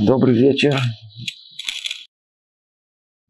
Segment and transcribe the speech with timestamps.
[0.00, 0.74] Добрый вечер.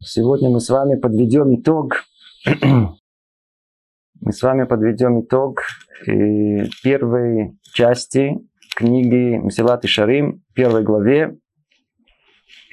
[0.01, 2.05] Сегодня мы с вами подведем итог.
[2.61, 5.59] мы с вами подведем итог
[6.07, 8.37] э, первой части
[8.73, 11.37] книги Мсилат и Шарим, первой главе.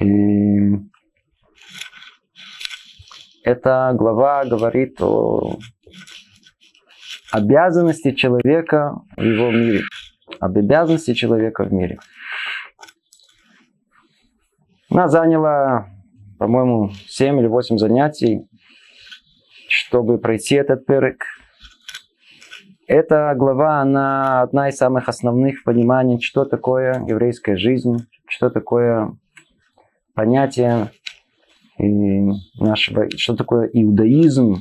[0.00, 0.70] И
[3.42, 5.58] эта глава говорит о
[7.32, 9.82] обязанности человека в его мире.
[10.38, 11.98] Об обязанности человека в мире.
[15.00, 15.88] Она заняла,
[16.38, 18.46] по-моему, 7 или 8 занятий,
[19.66, 21.24] чтобы пройти этот перек.
[22.86, 27.96] Эта глава, она одна из самых основных пониманий, что такое еврейская жизнь,
[28.28, 29.16] что такое
[30.12, 30.90] понятие
[31.78, 34.56] нашего, что такое иудаизм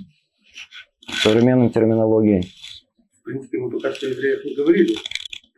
[1.05, 2.45] в современной терминологии.
[3.19, 4.95] В принципе, мы пока что евреев не говорили.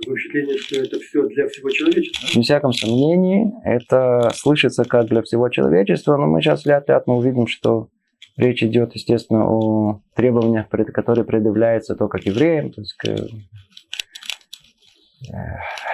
[0.02, 2.28] Такое впечатление, что это все для всего человечества.
[2.36, 7.18] Без всяком сомнении, это слышится как для всего человечества, но мы сейчас вряд ли мы
[7.18, 7.90] увидим, что
[8.36, 12.72] речь идет, естественно, о требованиях, которые предъявляются только к евреям.
[12.72, 12.98] То есть,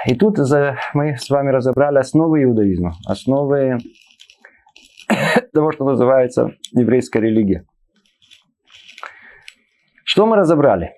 [0.06, 0.38] и тут
[0.94, 3.78] мы с вами разобрали основы иудаизма, основы
[5.54, 7.66] того, что называется еврейская религия.
[10.06, 10.97] Что мы разобрали?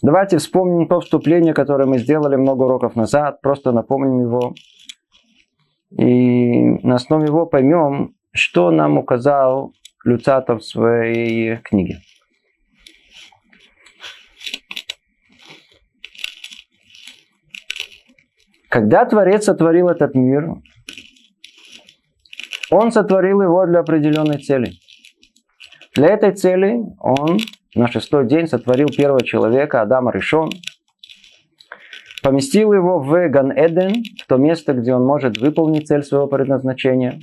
[0.00, 4.54] Давайте вспомним то вступление, которое мы сделали много уроков назад, просто напомним его.
[5.90, 9.72] И на основе его поймем, что нам указал
[10.04, 12.00] Люцатов в своей книге.
[18.68, 20.62] Когда Творец сотворил этот мир,
[22.70, 24.72] он сотворил его для определенной цели.
[25.94, 27.38] Для этой цели он
[27.78, 30.50] на шестой день сотворил первого человека, Адама Ришон,
[32.22, 37.20] поместил его в Ган-Эден, в то место, где он может выполнить цель своего предназначения.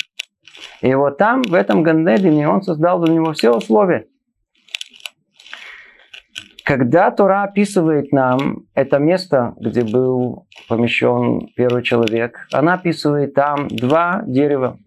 [0.81, 4.07] И вот там, в этом Ган-Эдене, он создал для него все условия.
[6.63, 14.23] Когда Тора описывает нам это место, где был помещен первый человек, она описывает там два
[14.25, 14.79] дерева.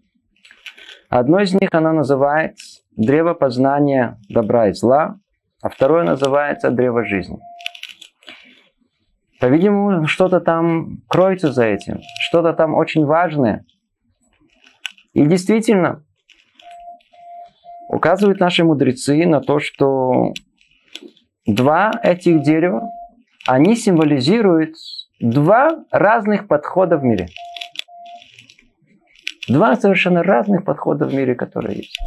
[1.09, 2.57] Одно из них она называет
[2.97, 5.19] древо познания добра и зла,
[5.61, 7.37] а второе называется древо жизни.
[9.39, 13.65] По-видимому, что-то там кроется за этим, что-то там очень важное.
[15.13, 16.03] И действительно,
[17.89, 20.33] указывают наши мудрецы на то, что
[21.45, 22.89] два этих дерева,
[23.47, 24.75] они символизируют
[25.19, 27.27] два разных подхода в мире.
[29.47, 31.97] Два совершенно разных подхода в мире, которые есть.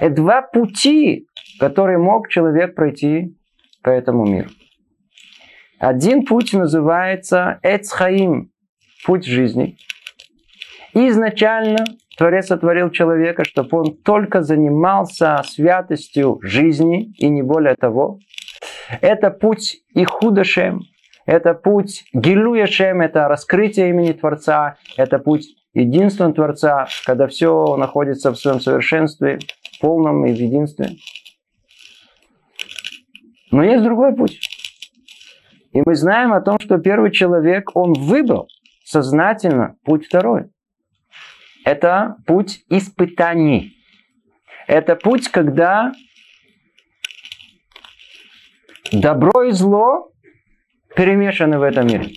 [0.00, 1.26] Это два пути,
[1.58, 3.36] которые мог человек пройти
[3.82, 4.48] по этому миру.
[5.78, 8.50] Один путь называется Эцхаим,
[9.04, 9.76] путь жизни.
[10.94, 11.84] Изначально
[12.16, 18.18] Творец сотворил человека, чтобы он только занимался святостью жизни и не более того.
[19.00, 20.82] Это путь и худошем,
[21.26, 28.36] это путь Гилуяшем, это раскрытие имени Творца, это путь единства Творца, когда все находится в
[28.36, 29.38] своем совершенстве,
[29.80, 30.90] полном и в единстве.
[33.54, 34.40] Но есть другой путь.
[35.72, 38.48] И мы знаем о том, что первый человек, он выбрал
[38.84, 40.50] сознательно путь второй.
[41.64, 43.76] Это путь испытаний.
[44.66, 45.92] Это путь, когда
[48.90, 50.10] добро и зло
[50.96, 52.08] перемешаны в этом мире.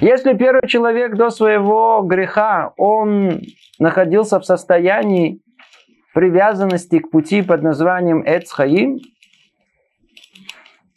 [0.00, 3.42] Если первый человек до своего греха, он
[3.78, 5.42] находился в состоянии
[6.14, 8.98] привязанности к пути под названием Эцхаим,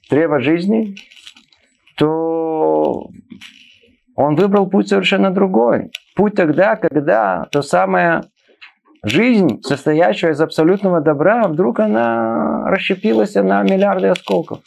[0.09, 0.95] древо жизни,
[1.97, 3.09] то
[4.15, 5.91] он выбрал путь совершенно другой.
[6.15, 8.23] Путь тогда, когда то самое
[9.03, 14.61] жизнь, состоящая из абсолютного добра, вдруг она расщепилась на миллиарды осколков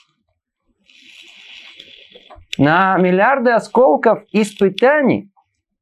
[2.59, 5.31] на миллиарды осколков испытаний,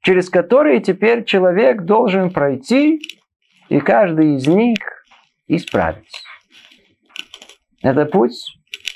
[0.03, 3.01] через которые теперь человек должен пройти,
[3.69, 4.79] и каждый из них
[5.49, 6.21] исправиться.
[7.83, 8.37] Это путь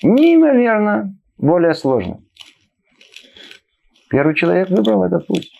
[0.02, 2.16] неимоверно более сложный.
[4.08, 5.50] Первый человек выбрал этот путь.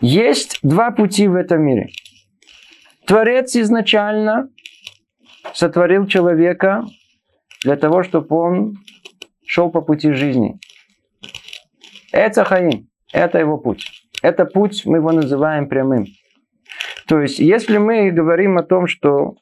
[0.00, 1.88] Есть два пути в этом мире.
[3.06, 4.48] Творец изначально
[5.54, 6.84] сотворил человека
[7.62, 8.74] для того, чтобы он
[9.46, 10.58] шел по пути жизни.
[12.12, 13.86] Это Хаим, это его путь.
[14.22, 16.06] Это путь, мы его называем прямым.
[17.06, 19.36] То есть, если мы говорим о том, что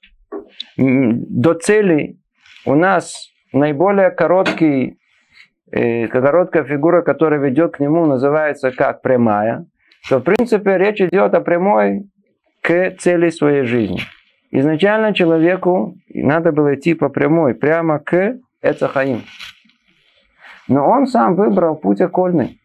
[0.81, 2.17] до цели
[2.65, 4.99] у нас наиболее короткий
[5.71, 9.67] и короткая фигура, которая ведет к нему, называется как прямая,
[10.09, 12.11] то в принципе речь идет о прямой
[12.63, 14.01] к цели своей жизни.
[14.51, 19.23] Изначально человеку надо было идти по прямой, прямо к Эцахаим.
[20.67, 22.59] Но он сам выбрал путь окольный,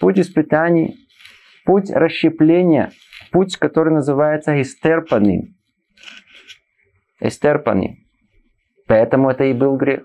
[0.00, 0.96] путь испытаний,
[1.64, 2.90] путь расщепления,
[3.30, 5.53] путь, который называется истерпанным.
[7.24, 7.96] Истерпанным.
[8.86, 10.02] Поэтому это и был грех.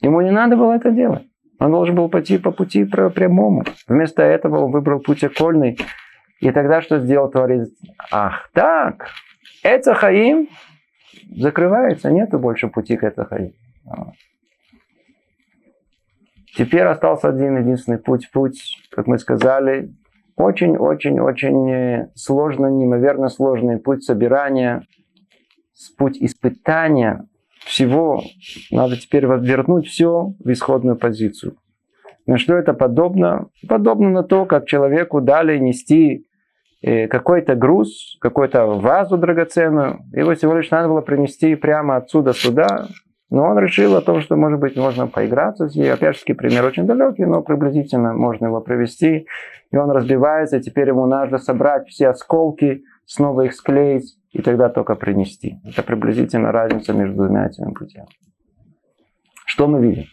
[0.00, 1.26] Ему не надо было это делать.
[1.58, 3.64] Он должен был пойти по пути прямому.
[3.88, 5.78] Вместо этого он выбрал путь окольный.
[6.40, 7.68] И тогда что сделал Творец?
[8.12, 9.08] Ах, так,
[9.64, 10.48] Эцахаим
[11.34, 13.54] закрывается, нету больше пути к Эцахаим.
[16.56, 18.30] Теперь остался один единственный путь.
[18.32, 18.60] Путь,
[18.90, 19.94] как мы сказали,
[20.36, 24.82] очень-очень-очень э, сложный, неимоверно сложный путь собирания,
[25.96, 27.26] путь испытания
[27.64, 28.22] всего.
[28.70, 31.56] Надо теперь вернуть все в исходную позицию.
[32.26, 33.48] На что это подобно?
[33.68, 36.26] Подобно на то, как человеку дали нести
[36.82, 40.00] э, какой-то груз, какую-то вазу драгоценную.
[40.12, 42.88] Его всего лишь надо было принести прямо отсюда сюда.
[43.30, 45.92] Но он решил о том, что, может быть, можно поиграться с ней.
[45.92, 49.26] Опять же, пример очень далекий, но приблизительно можно его привести.
[49.70, 54.94] И он разбивается, теперь ему надо собрать все осколки, снова их склеить, и тогда только
[54.94, 55.60] принести.
[55.64, 58.08] Это приблизительно разница между двумя этими путями.
[59.46, 60.04] Что мы видим?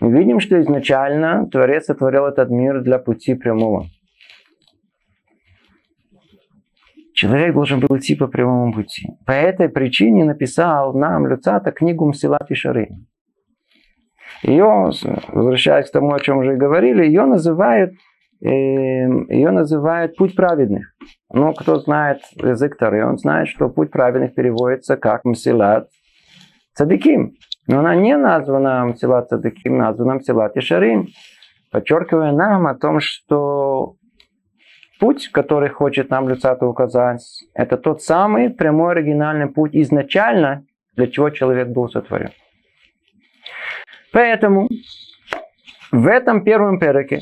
[0.00, 3.86] Мы видим, что изначально Творец сотворил этот мир для пути прямого.
[7.14, 9.06] Человек должен был идти по прямому пути.
[9.26, 12.88] По этой причине написал нам Люцата книгу Мсилат и Шары.
[14.42, 14.90] Ее,
[15.28, 17.92] возвращаясь к тому, о чем уже говорили, ее называют,
[18.42, 20.94] ее называют путь праведных.
[21.32, 25.88] Ну, кто знает язык Тары, он знает, что путь праведных переводится как Мсилат
[26.74, 27.34] Цадиким.
[27.68, 31.06] Но она не названа Мсилат Цадиким, названа Мсилат и Шарим,
[31.70, 33.94] подчеркивая нам о том, что
[34.98, 37.24] путь, который хочет нам Люцата указать,
[37.54, 40.64] это тот самый прямой оригинальный путь изначально,
[40.96, 42.30] для чего человек был сотворен.
[44.12, 44.68] Поэтому
[45.92, 47.20] в этом первом переке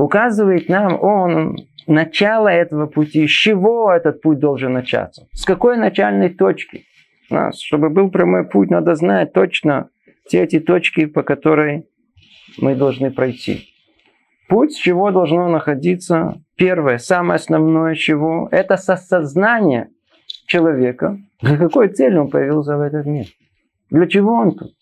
[0.00, 1.56] указывает нам он
[1.86, 6.86] начало этого пути, с чего этот путь должен начаться, с какой начальной точки.
[7.28, 9.90] Нас, чтобы был прямой путь, надо знать точно
[10.26, 11.86] все эти точки, по которой
[12.58, 13.68] мы должны пройти.
[14.48, 19.90] Путь, с чего должно находиться, первое, самое основное чего, это сосознание
[20.46, 23.26] человека, для какой цели он появился в этот мир.
[23.90, 24.72] Для чего он тут?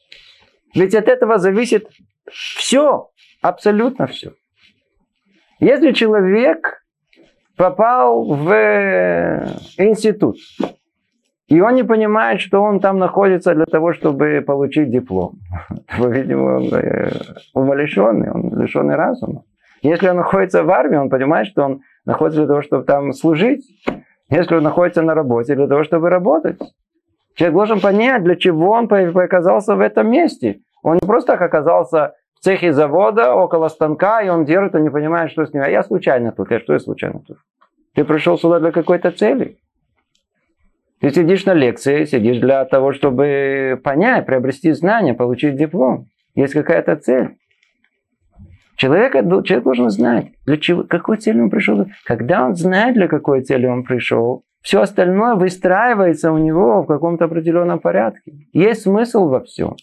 [0.74, 1.86] Ведь от этого зависит
[2.30, 3.10] все,
[3.42, 4.32] абсолютно все.
[5.60, 6.84] Если человек
[7.56, 8.52] попал в
[9.76, 10.36] институт,
[11.48, 15.38] и он не понимает, что он там находится для того, чтобы получить диплом.
[15.98, 17.10] Видимо, он э,
[17.54, 19.42] умалишенный, он лишенный разума.
[19.82, 23.64] Если он находится в армии, он понимает, что он находится для того, чтобы там служить.
[24.30, 26.60] Если он находится на работе, для того, чтобы работать.
[27.34, 30.60] Человек должен понять, для чего он оказался в этом месте.
[30.82, 34.90] Он не просто так оказался в цехе завода, около станка, и он держит и не
[34.90, 35.62] понимает, что с ним.
[35.62, 36.50] А я случайно тут.
[36.50, 37.38] Я что я случайно тут?
[37.94, 39.58] Ты пришел сюда для какой-то цели.
[41.00, 46.06] Ты сидишь на лекции, сидишь для того, чтобы понять, приобрести знания, получить диплом.
[46.34, 47.36] Есть какая-то цель.
[48.76, 49.14] Человек,
[49.44, 51.86] человек должен знать, для чего, какой цели он пришел.
[52.04, 57.24] Когда он знает, для какой цели он пришел, все остальное выстраивается у него в каком-то
[57.24, 58.32] определенном порядке.
[58.52, 59.74] Есть смысл во всем.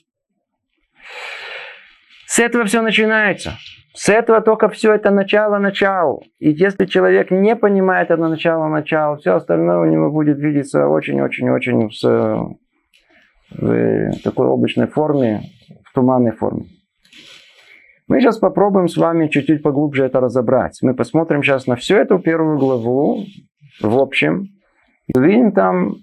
[2.36, 3.54] С этого все начинается.
[3.94, 6.20] С этого только все это начало-начало.
[6.40, 12.58] И если человек не понимает это начало-начало, все остальное у него будет видеться очень-очень-очень в,
[13.52, 15.44] в такой обычной форме,
[15.86, 16.66] в туманной форме.
[18.10, 20.80] Мы сейчас попробуем с вами чуть-чуть поглубже это разобрать.
[20.82, 23.24] Мы посмотрим сейчас на всю эту первую главу
[23.80, 24.48] в общем.
[25.08, 25.94] И увидим там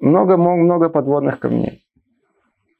[0.00, 1.82] много-много подводных камней.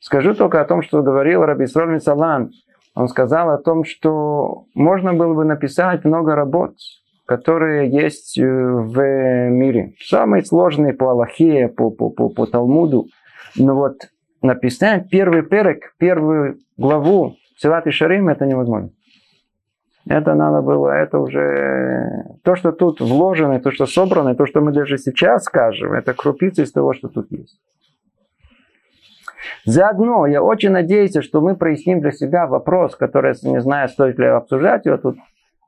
[0.00, 2.52] Скажу только о том, что говорил Раби Исроль Мицалан.
[2.94, 6.75] Он сказал о том, что можно было бы написать много работ,
[7.25, 9.94] которые есть э, в мире.
[10.00, 13.06] Самые сложные по Аллахе, по, по, по, по Талмуду.
[13.56, 14.11] Но вот
[14.42, 18.90] написать первый перек, первую главу Силат и Шарим это невозможно.
[20.06, 24.72] Это надо было, это уже то, что тут вложено, то, что собрано, то, что мы
[24.72, 27.61] даже сейчас скажем, это крупица из того, что тут есть.
[29.64, 34.26] Заодно я очень надеюсь, что мы проясним для себя вопрос, который, не знаю, стоит ли
[34.26, 35.18] обсуждать его тут,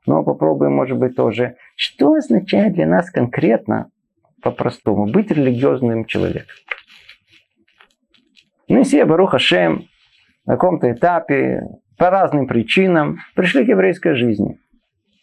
[0.05, 1.55] но попробуем, может быть, тоже.
[1.75, 3.89] Что означает для нас конкретно,
[4.41, 6.55] по-простому, быть религиозным человеком?
[8.67, 9.85] Мы все, Баруха Шем,
[10.45, 11.61] на каком-то этапе
[11.97, 14.59] по разным причинам пришли к еврейской жизни.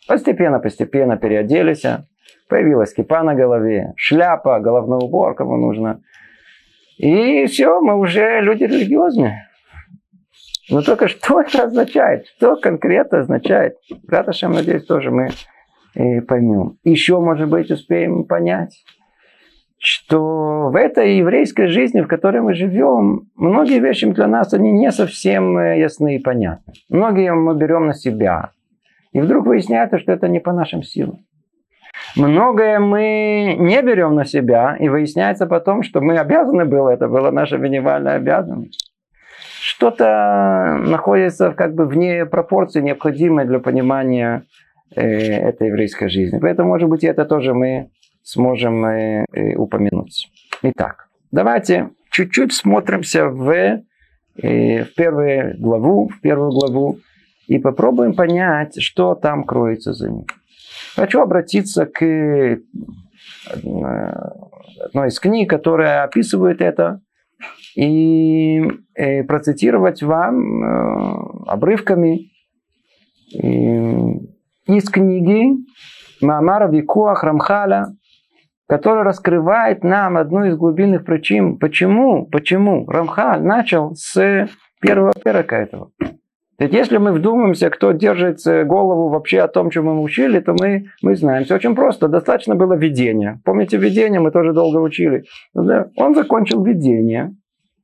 [0.09, 1.85] Постепенно-постепенно переоделись,
[2.49, 6.02] появилась кипа на голове, шляпа, головной убор, кому нужно.
[7.02, 9.49] И все, мы уже люди религиозные.
[10.71, 12.26] Но только что это означает?
[12.37, 13.75] Что конкретно означает?
[14.09, 15.30] Раташем, надеюсь, тоже мы
[15.94, 16.78] и поймем.
[16.85, 18.85] Еще, может быть, успеем понять,
[19.78, 24.92] что в этой еврейской жизни, в которой мы живем, многие вещи для нас, они не
[24.92, 26.73] совсем э, ясны и понятны.
[26.88, 28.50] Многие мы берем на себя.
[29.12, 31.18] И вдруг выясняется, что это не по нашим силам.
[32.16, 37.31] Многое мы не берем на себя, и выясняется потом, что мы обязаны были, это была
[37.31, 38.92] наша минимальная обязанность.
[39.61, 44.42] Что-то находится как бы вне пропорции, необходимой для понимания
[44.95, 46.38] э, этой еврейской жизни.
[46.40, 47.90] Поэтому, может быть, это тоже мы
[48.23, 50.28] сможем э, э, упомянуть.
[50.62, 56.99] Итак, давайте чуть-чуть смотримся в, э, в первую главу, в первую главу
[57.47, 60.26] и попробуем понять, что там кроется за ним.
[60.95, 62.59] Хочу обратиться к э,
[63.55, 67.01] одной из книг, которая описывает это,
[67.75, 68.63] и
[68.95, 72.31] э, процитировать вам э, обрывками
[73.33, 75.57] из книги
[76.21, 77.87] Маамара Викуах Рамхаля,
[78.69, 84.49] который раскрывает нам одну из глубинных причин, почему, почему Рамхаль начал с
[84.83, 85.91] первого перека этого.
[86.59, 90.87] Ведь если мы вдумаемся, кто держит голову вообще о том, чем мы учили, то мы,
[91.02, 91.44] мы знаем.
[91.44, 92.09] Все очень просто.
[92.09, 93.40] Достаточно было видения.
[93.44, 94.21] Помните видение?
[94.21, 95.25] Мы тоже долго учили.
[95.54, 97.35] Он закончил видение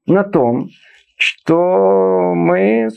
[0.06, 0.68] на том,
[1.16, 2.88] что мы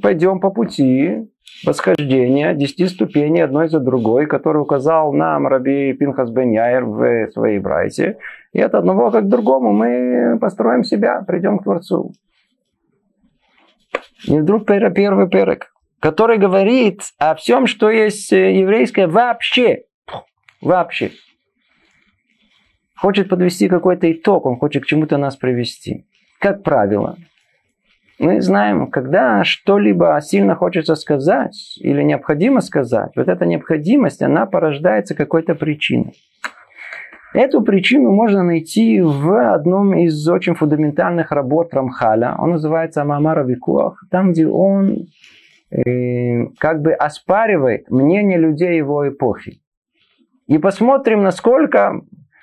[0.00, 1.28] пойдем по пути
[1.64, 7.58] восхождения десяти ступеней одной за другой, который указал нам Раби Пинхас Бен Яир в своей
[7.58, 8.18] брайте.
[8.52, 12.12] И от одного как к другому мы построим себя, придем к Творцу.
[14.24, 19.84] И вдруг первый перек, который говорит о всем, что есть еврейское вообще.
[20.60, 21.12] Вообще.
[22.96, 26.06] Хочет подвести какой-то итог, он хочет к чему-то нас привести.
[26.40, 27.16] Как правило,
[28.18, 35.14] мы знаем, когда что-либо сильно хочется сказать или необходимо сказать, вот эта необходимость, она порождается
[35.14, 36.14] какой-то причиной.
[37.34, 42.34] Эту причину можно найти в одном из очень фундаментальных работ Рамхаля.
[42.38, 45.06] Он называется Амамара Викуах, там, где он
[45.70, 49.60] э, как бы оспаривает мнение людей его эпохи.
[50.46, 52.00] И посмотрим, насколько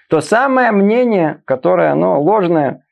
[0.09, 2.83] то самое мнение, которое оно ложное,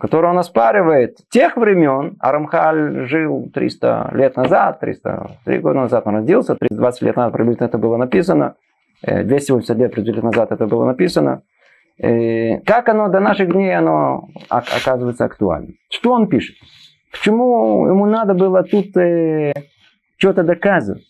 [0.00, 6.54] которое он оспаривает тех времен, Арамхаль жил 300 лет назад, 303 года назад он родился,
[6.54, 8.54] 320 лет назад приблизительно это было написано,
[9.02, 11.42] 280 э, лет приблизительно назад это было написано.
[11.98, 15.76] Э, как оно до наших дней оно оказывается актуальным?
[15.90, 16.56] Что он пишет?
[17.10, 19.52] Почему ему надо было тут э,
[20.16, 21.04] что-то доказывать?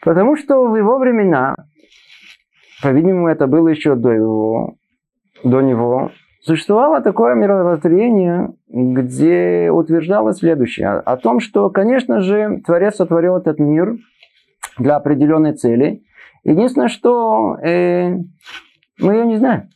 [0.00, 1.56] Потому что в его времена,
[2.82, 4.74] по-видимому, это было еще до его,
[5.42, 6.12] до него,
[6.48, 10.88] Существовало такое мировоззрение, где утверждалось следующее.
[10.88, 13.96] О том, что, конечно же, Творец сотворил этот мир
[14.78, 16.04] для определенной цели.
[16.48, 18.10] Единственное, что э,
[18.98, 19.68] мы ее не знаем.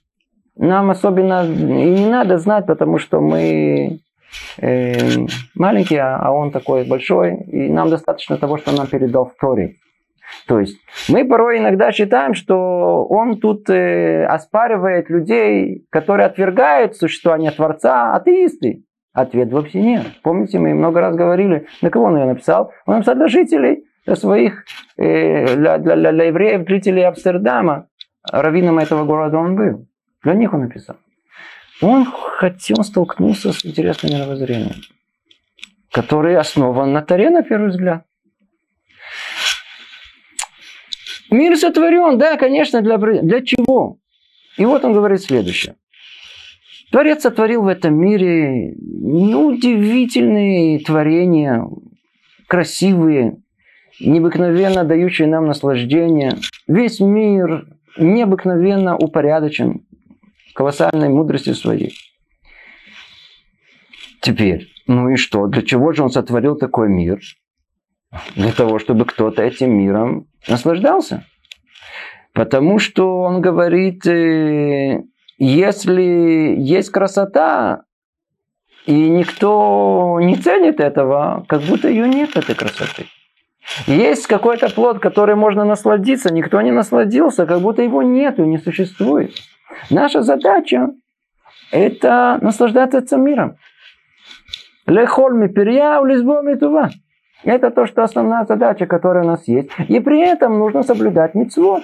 [0.56, 4.00] Нам особенно и не надо знать, потому что мы
[4.58, 4.98] э,
[5.54, 7.42] маленькие, а он такой большой.
[7.42, 9.74] И нам достаточно того, что нам передал в Торе.
[10.48, 10.78] То есть
[11.10, 18.84] мы порой иногда считаем, что он тут э, оспаривает людей, которые отвергают существование Творца, атеисты.
[19.12, 20.06] Ответ вовсе нет.
[20.22, 22.72] Помните, мы много раз говорили, на кого он ее написал?
[22.86, 24.64] Он написал для жителей, для своих,
[24.96, 27.88] э, для, для, для, для евреев, жителей Амстердама.
[28.30, 29.88] Раввином этого города он был.
[30.22, 30.96] Для них он написал.
[31.80, 34.76] Он хотел столкнуться с интересным мировоззрением,
[35.90, 38.04] которое основан на Таре, на первый взгляд.
[41.30, 43.98] Мир сотворен, да, конечно, для, для чего?
[44.56, 45.74] И вот он говорит следующее.
[46.92, 51.66] Творец сотворил в этом мире удивительные творения,
[52.46, 53.41] красивые,
[54.00, 56.38] необыкновенно дающие нам наслаждение.
[56.66, 59.86] Весь мир необыкновенно упорядочен
[60.54, 61.94] колоссальной мудростью своей.
[64.20, 65.46] Теперь, ну и что?
[65.46, 67.20] Для чего же он сотворил такой мир?
[68.36, 71.24] Для того, чтобы кто-то этим миром наслаждался.
[72.34, 75.02] Потому что он говорит, э,
[75.38, 77.82] если есть красота,
[78.86, 83.06] и никто не ценит этого, как будто ее нет, этой красоты.
[83.86, 89.32] Есть какой-то плод, который можно насладиться, никто не насладился, как будто его нету, не существует.
[89.90, 90.90] Наша задача–
[91.70, 93.56] это наслаждаться этим миром.
[94.86, 96.90] Лехоль миперья у лизбо митува.
[97.44, 99.70] Это то, что основная задача, которая у нас есть.
[99.88, 101.82] И при этом нужно соблюдать митцвот.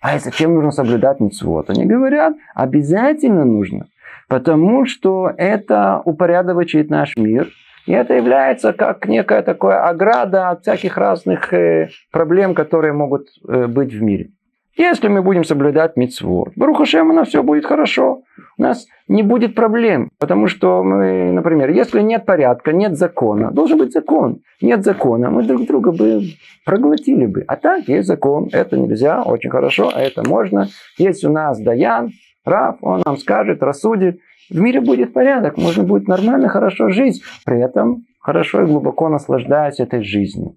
[0.00, 1.70] А зачем нужно соблюдать митцвот?
[1.70, 3.86] Они говорят, обязательно нужно.
[4.28, 7.48] Потому что это упорядочивает наш мир.
[7.86, 13.66] И это является как некая такая ограда от всяких разных э, проблем, которые могут э,
[13.66, 14.30] быть в мире.
[14.76, 18.22] Если мы будем соблюдать митцвот, Барухашем, у нас все будет хорошо.
[18.58, 20.10] У нас не будет проблем.
[20.18, 24.40] Потому что мы, например, если нет порядка, нет закона, должен быть закон.
[24.60, 26.22] Нет закона, мы друг друга бы
[26.64, 27.44] проглотили бы.
[27.46, 30.66] А так есть закон, это нельзя, очень хорошо, а это можно.
[30.98, 32.10] Есть у нас Даян,
[32.44, 34.18] Рав, он нам скажет, рассудит.
[34.50, 37.22] В мире будет порядок, можно будет нормально, хорошо жить.
[37.44, 40.56] При этом хорошо и глубоко наслаждаясь этой жизнью.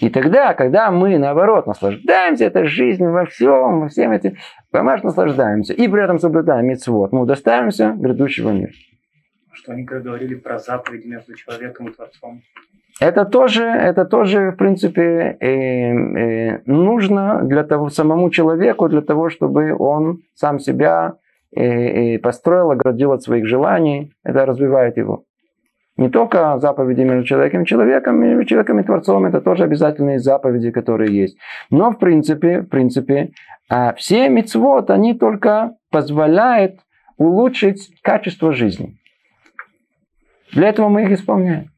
[0.00, 4.36] И тогда, когда мы, наоборот, наслаждаемся этой жизнью во всем, во всем этим,
[4.70, 8.72] понимаешь, наслаждаемся, и при этом соблюдаем митцвот, мы удостаиваемся грядущего мира.
[9.52, 12.42] Что они говорили про заповеди между человеком и Творцом?
[13.00, 19.30] Это тоже, это тоже, в принципе, э, э, нужно для того самому человеку, для того,
[19.30, 21.14] чтобы он сам себя
[21.54, 24.12] э, построил, оградил от своих желаний.
[24.24, 25.24] Это развивает его.
[25.96, 30.70] Не только заповеди между человеком и человеком, между человеком и Творцом, это тоже обязательные заповеди,
[30.70, 31.36] которые есть.
[31.70, 33.32] Но в принципе, в принципе,
[33.68, 36.80] а, все мецвод, они только позволяют
[37.18, 38.96] улучшить качество жизни.
[40.52, 41.70] Для этого мы их исполняем.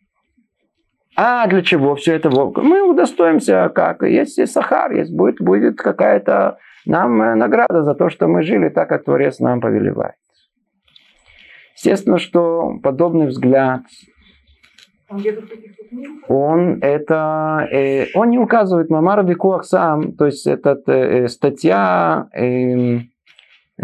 [1.16, 2.30] А для чего все это?
[2.30, 8.08] Мы удостоимся, как есть, есть сахар, есть будет, будет какая-то нам э, награда за то,
[8.10, 10.14] что мы жили так, как Творец нам повелевает.
[11.74, 13.82] Естественно, что подобный взгляд,
[16.28, 23.00] он это, э, он не указывает Мамар Викуах сам, то есть это э, статья э,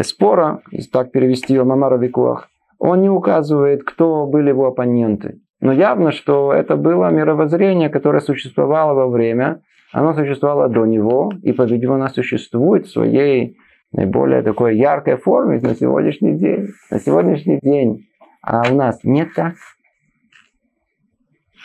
[0.02, 5.40] спора, если так перевести ее Мамар Викуах, он не указывает, кто были его оппоненты.
[5.60, 9.60] Но явно, что это было мировоззрение, которое существовало во время,
[9.92, 13.56] оно существовало до него, и, по-видимому, оно существует в своей
[13.92, 16.68] наиболее такой яркой форме на сегодняшний день.
[16.90, 18.06] На сегодняшний день.
[18.42, 19.54] А у нас нет так.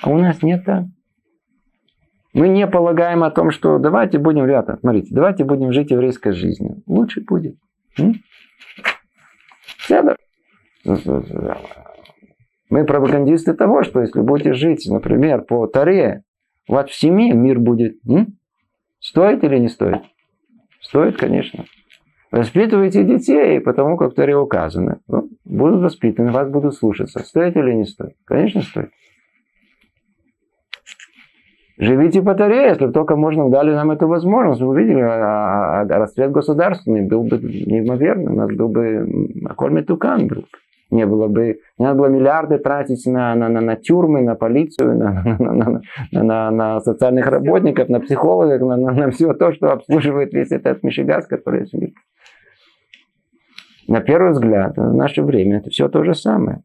[0.01, 0.85] А у нас нет так.
[2.33, 6.81] Мы не полагаем о том, что давайте будем, ребята, смотрите, давайте будем жить еврейской жизнью.
[6.87, 7.55] Лучше будет.
[12.69, 16.23] Мы пропагандисты того, что если будете жить, например, по Таре,
[16.67, 17.97] вас в семье мир будет.
[18.07, 18.37] М?
[18.99, 20.01] Стоит или не стоит?
[20.81, 21.65] Стоит, конечно.
[22.31, 24.99] Воспитывайте детей, потому как в Таре указано.
[25.07, 27.19] Ну, будут воспитаны, вас будут слушаться.
[27.19, 28.15] Стоит или не стоит?
[28.25, 28.89] Конечно, стоит.
[31.77, 34.61] Живите по Таре, если только можно дали нам эту возможность.
[34.61, 38.31] Вы увидели, а, а, а расцвет государственный был бы неимоверный.
[38.31, 39.05] У нас был бы
[39.45, 40.45] Аколь Метукан был
[40.93, 44.97] не было бы, не надо было миллиарды тратить на, на, на, на тюрьмы, на полицию,
[44.97, 49.51] на, на, на, на, на, на социальных работников, на психологов, на, на, на все то,
[49.53, 51.95] что обслуживает весь этот мишигаз, который есть.
[53.87, 56.61] На первый взгляд, в наше время это все то же самое.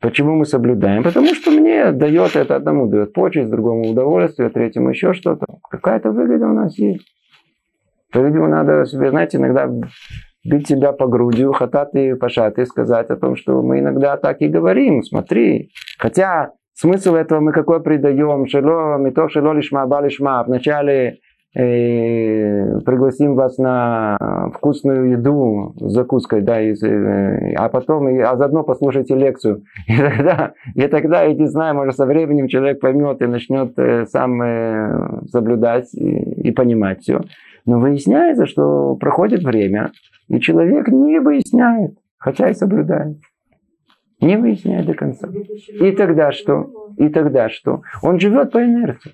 [0.00, 1.02] Почему мы соблюдаем?
[1.02, 5.46] Потому что мне дает это одному, дает почесть, другому удовольствие, третьему еще что-то.
[5.70, 7.06] Какая-то выгода у нас есть.
[8.12, 9.68] По-видимому, надо себе, знаете, иногда
[10.44, 14.48] бить себя по грудью, хатат и пашат, сказать о том, что мы иногда так и
[14.48, 15.70] говорим, смотри.
[15.98, 20.44] Хотя смысл этого мы какой придаем, шело, мы то шело лишма, ба лишма.
[20.44, 21.18] Вначале
[21.56, 24.18] э, пригласим вас на
[24.54, 29.62] вкусную еду с закуской, да, и, э, а потом, и, а заодно послушайте лекцию.
[29.88, 34.42] И тогда, и тогда, иди знаю, может, со временем человек поймет и начнет э, сам
[34.42, 37.20] э, соблюдать и, и понимать все.
[37.66, 39.90] Но выясняется, что проходит время,
[40.28, 43.18] и человек не выясняет, хотя и соблюдает.
[44.20, 45.28] Не выясняет до конца.
[45.80, 46.92] И тогда что?
[46.96, 47.82] И тогда что?
[48.02, 49.12] Он живет по инерции.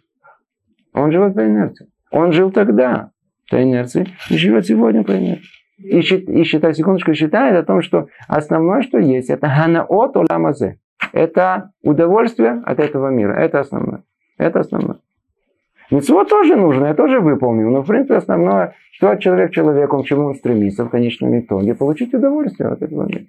[0.92, 1.88] Он живет по инерции.
[2.10, 3.10] Он жил тогда
[3.50, 5.48] по инерции и живет сегодня по инерции.
[5.78, 10.78] И, счит, и считает, секундочку, считает о том, что основное, что есть, это ханаот оламазе.
[11.12, 13.32] Это удовольствие от этого мира.
[13.32, 14.04] Это основное.
[14.36, 14.98] Это основное.
[15.90, 17.70] Митцвот тоже нужно, я тоже выполнил.
[17.70, 22.14] Но, в принципе, основное, что человек человеку, к чему он стремится в конечном итоге, получить
[22.14, 23.24] удовольствие от этого мира.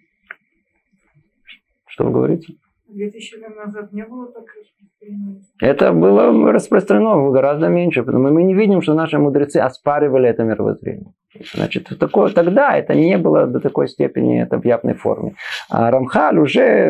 [1.87, 2.53] Что вы говорите?
[2.87, 5.41] 2000 лет назад не было так распространено?
[5.59, 10.43] Это было распространено гораздо меньше, потому что мы не видим, что наши мудрецы оспаривали это
[10.43, 11.13] мировоззрение.
[11.53, 15.35] Значит, такое, тогда это не было до такой степени это в явной форме.
[15.69, 16.89] А Рамхаль уже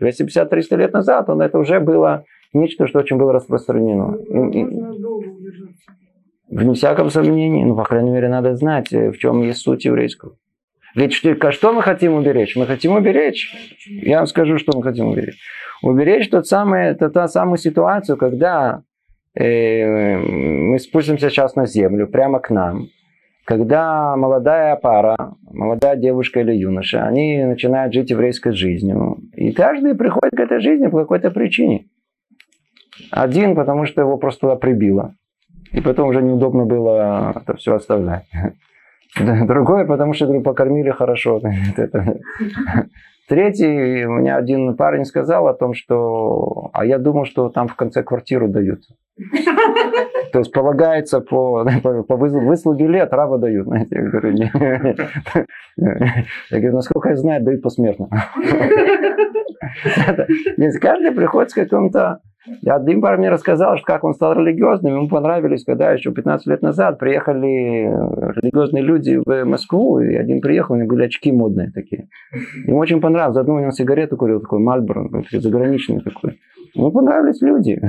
[0.00, 4.18] 250-300 э, лет назад, он это уже было нечто, что очень было распространено.
[4.28, 5.92] Ну, долго удержаться.
[6.48, 10.36] Вне всяком сомнении, ну, по крайней мере, надо знать, э, в чем есть суть еврейского.
[10.96, 12.56] Ведь что, что мы хотим уберечь?
[12.56, 13.54] Мы хотим уберечь.
[13.86, 15.38] Я вам скажу, что мы хотим уберечь.
[15.82, 18.82] Уберечь тот самый, это та самую ситуацию, когда
[19.34, 22.88] э, мы спустимся сейчас на землю, прямо к нам,
[23.44, 25.16] когда молодая пара,
[25.50, 29.18] молодая девушка или юноша, они начинают жить еврейской жизнью.
[29.34, 31.86] И каждый приходит к этой жизни по какой-то причине.
[33.10, 35.14] Один, потому что его просто туда прибило.
[35.72, 38.24] И потом уже неудобно было это все оставлять.
[39.18, 41.40] Другое, потому что говорю, покормили хорошо.
[43.28, 46.70] Третий, у меня один парень сказал о том, что...
[46.72, 48.80] А я думал, что там в конце квартиру дают.
[50.32, 51.64] То есть полагается по,
[52.08, 53.68] по, выслуге лет раба дают.
[53.68, 54.50] Я говорю, не.
[55.76, 58.08] Я говорю, насколько я знаю, дают посмертно.
[60.80, 62.20] Каждый приходит с каким-то
[62.64, 66.62] один парень мне рассказал, что как он стал религиозным, ему понравились, когда еще 15 лет
[66.62, 67.84] назад приехали
[68.40, 72.08] религиозные люди в Москву, и один приехал, у него были очки модные такие.
[72.66, 76.38] Ему очень понравилось, заодно он сигарету курил, такой Мальборо, заграничный такой.
[76.74, 77.80] Ему понравились люди.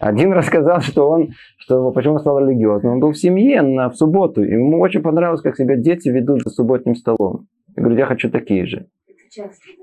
[0.00, 2.94] Один рассказал, что он, что почему он стал религиозным.
[2.94, 6.42] Он был в семье на, в субботу, и ему очень понравилось, как себя дети ведут
[6.42, 7.46] за субботним столом.
[7.76, 8.86] Я говорю, я хочу такие же.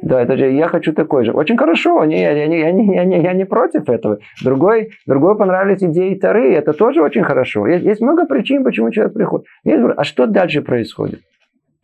[0.01, 1.31] Да, это же я хочу такой же.
[1.31, 4.19] Очень хорошо, не, я, я, я, я, я, я не против этого.
[4.43, 7.67] Другой, другой понравились идеи Тары, это тоже очень хорошо.
[7.67, 9.45] Есть, есть много причин, почему человек приходит.
[9.63, 11.21] Есть, а что дальше происходит?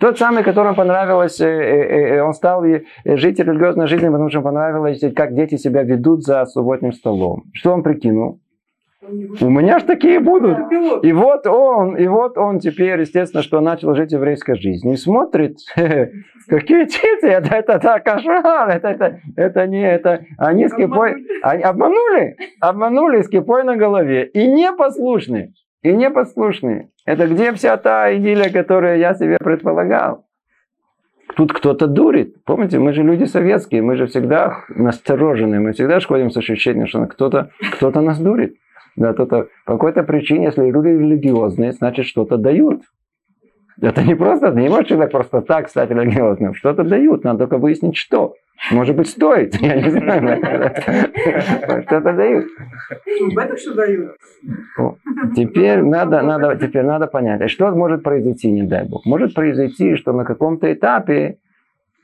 [0.02, 2.64] Тот самый, которому понравилось, э, э, э, он стал
[3.06, 7.44] жить религиозной жизнью, потому что понравилось, как дети себя ведут за субботним столом.
[7.54, 8.40] Что он прикинул?
[9.04, 10.58] У меня ж такие будут.
[11.02, 14.94] И вот он, и вот он теперь, естественно, что начал жить еврейской жизнью.
[14.94, 20.24] И смотрит, какие дети, это, это, это кошмар, это, это, это не это.
[20.38, 24.28] Они с кипой, они обманули, обманули с кипой на голове.
[24.28, 26.90] И непослушные, и непослушные.
[27.06, 30.26] Это где вся та идиллия, которую я себе предполагал?
[31.36, 32.44] Тут кто-то дурит.
[32.44, 37.04] Помните, мы же люди советские, мы же всегда настороженные, мы всегда ходим с ощущением, что
[37.08, 38.58] кто-то кто нас дурит.
[38.96, 42.82] Да, то, то, по какой-то причине, если люди религиозные, значит что-то дают.
[43.82, 46.54] Это не просто, не может человек просто так стать религиозным.
[46.54, 48.36] Что-то дают, надо только выяснить, что.
[48.70, 50.38] Может быть, стоит, я не знаю.
[51.84, 52.46] Что-то дают.
[53.38, 54.12] Это что дают.
[55.36, 59.06] Теперь надо, надо, теперь надо понять, а что может произойти, не дай Бог.
[59.06, 61.38] Может произойти, что на каком-то этапе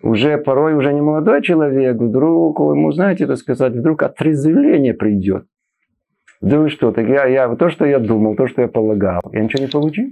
[0.02, 5.46] уже порой уже не молодой человек, вдруг ему, знаете, это сказать, вдруг отрезвление придет.
[6.42, 9.42] Да вы что, так я, я, то, что я думал, то, что я полагал, я
[9.42, 10.10] ничего не получил.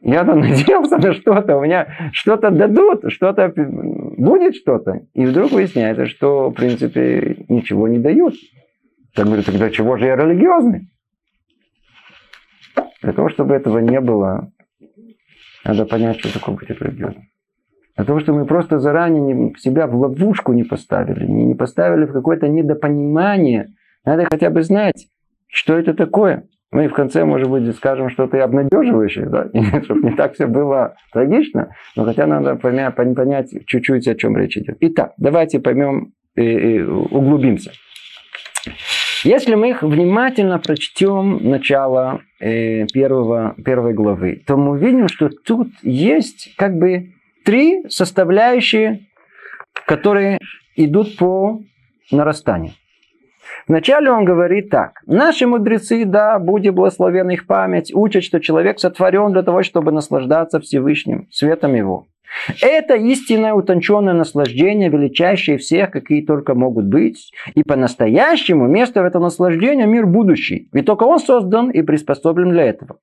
[0.00, 5.00] Я-то надеялся на что-то, у меня что-то дадут, что-то будет что-то.
[5.14, 8.34] И вдруг выясняется, что, в принципе, ничего не дают.
[9.16, 10.88] Я говорю, тогда чего же я религиозный?
[13.02, 14.52] Для того, чтобы этого не было,
[15.64, 17.24] надо понять, что такое быть религиозным.
[17.96, 22.46] Для того, чтобы мы просто заранее себя в ловушку не поставили, не поставили в какое-то
[22.46, 23.66] недопонимание–
[24.04, 25.08] надо хотя бы знать,
[25.48, 26.44] что это такое.
[26.70, 29.48] Мы в конце, может быть, скажем что-то обнадеживающее, да?
[29.84, 34.56] чтобы не так все было трагично, но хотя надо понять, понять чуть-чуть, о чем речь
[34.56, 34.78] идет.
[34.80, 37.72] Итак, давайте поймем и, и углубимся.
[39.24, 46.54] Если мы внимательно прочтем начало э, первого, первой главы, то мы увидим, что тут есть
[46.56, 47.12] как бы
[47.44, 49.06] три составляющие,
[49.86, 50.38] которые
[50.74, 51.60] идут по
[52.10, 52.72] нарастанию.
[53.68, 55.02] Вначале он говорит так.
[55.06, 60.60] Наши мудрецы, да, будет благословена их память, учат, что человек сотворен для того, чтобы наслаждаться
[60.60, 62.06] Всевышним, светом его.
[62.62, 67.30] Это истинное утонченное наслаждение, величайшее всех, какие только могут быть.
[67.54, 70.68] И по-настоящему место в этом наслаждении мир будущий.
[70.72, 72.98] Ведь только он создан и приспособлен для этого.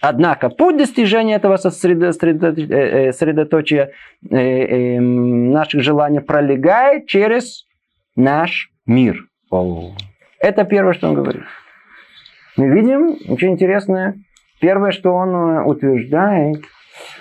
[0.00, 3.90] Однако путь достижения этого сосредоточия
[4.30, 7.66] э, э, эм, наших желаний пролегает через
[8.16, 9.26] наш мир.
[10.40, 11.42] Это первое, что он говорит.
[12.56, 14.16] Мы видим, очень интересное,
[14.60, 16.62] первое, что он э, утверждает,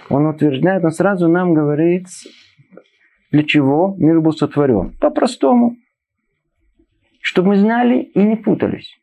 [0.09, 2.07] он утверждает, он сразу нам говорит,
[3.31, 4.95] для чего мир был сотворен.
[4.99, 5.75] По-простому.
[7.21, 8.97] Чтобы мы знали и не путались.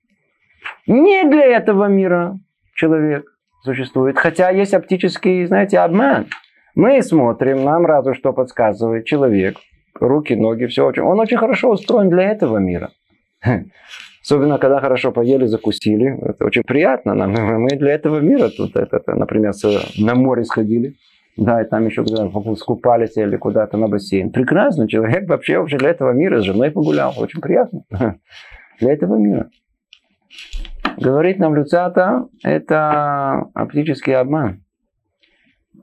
[0.86, 2.38] Не для этого мира
[2.74, 3.26] человек
[3.62, 4.18] существует.
[4.18, 6.26] Хотя есть оптический, знаете, обман.
[6.74, 9.56] Мы смотрим, нам разу что подсказывает человек
[10.00, 11.02] руки, ноги, все очень.
[11.02, 12.90] Он очень хорошо устроен для этого мира.
[14.22, 16.18] Особенно, когда хорошо поели, закусили.
[16.22, 17.14] Это очень приятно.
[17.14, 17.32] Нам,
[17.62, 19.52] мы для этого мира тут, это, это, например,
[19.98, 20.94] на море сходили.
[21.36, 22.04] Да, и там еще
[22.56, 24.32] скупались или куда-то на бассейн.
[24.32, 24.88] Прекрасно.
[24.88, 27.14] Человек вообще, вообще для этого мира с женой погулял.
[27.16, 27.84] Очень приятно.
[28.80, 29.50] Для этого мира.
[30.96, 34.64] Говорит нам Люцата, это оптический обман.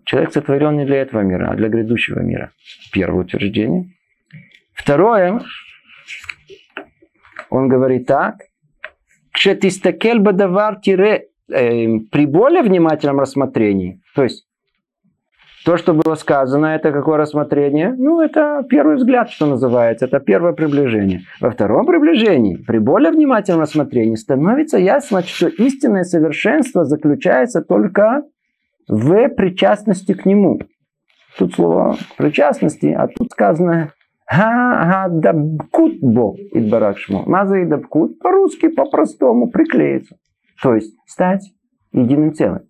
[0.05, 2.51] Человек сотворен не для этого мира, а для грядущего мира.
[2.91, 3.93] Первое утверждение.
[4.83, 5.39] Второе,
[7.49, 8.35] он говорит так.
[9.31, 14.45] Кшетистакель бадавар тире э, при более внимательном рассмотрении, то есть
[15.63, 17.95] то, что было сказано, это какое рассмотрение?
[17.97, 20.05] Ну, это первый взгляд, что называется.
[20.07, 21.21] Это первое приближение.
[21.39, 28.23] Во втором приближении, при более внимательном рассмотрении, становится ясно, что истинное совершенство заключается только
[28.89, 30.59] в причастности к нему.
[31.37, 33.93] Тут слово причастности, а тут сказано
[34.29, 37.23] Гадабкут Бог Идбаракшму.
[37.25, 40.15] Маза и дабкут по-русски, по-простому, приклеится.
[40.61, 41.51] То есть стать
[41.91, 42.63] единым целым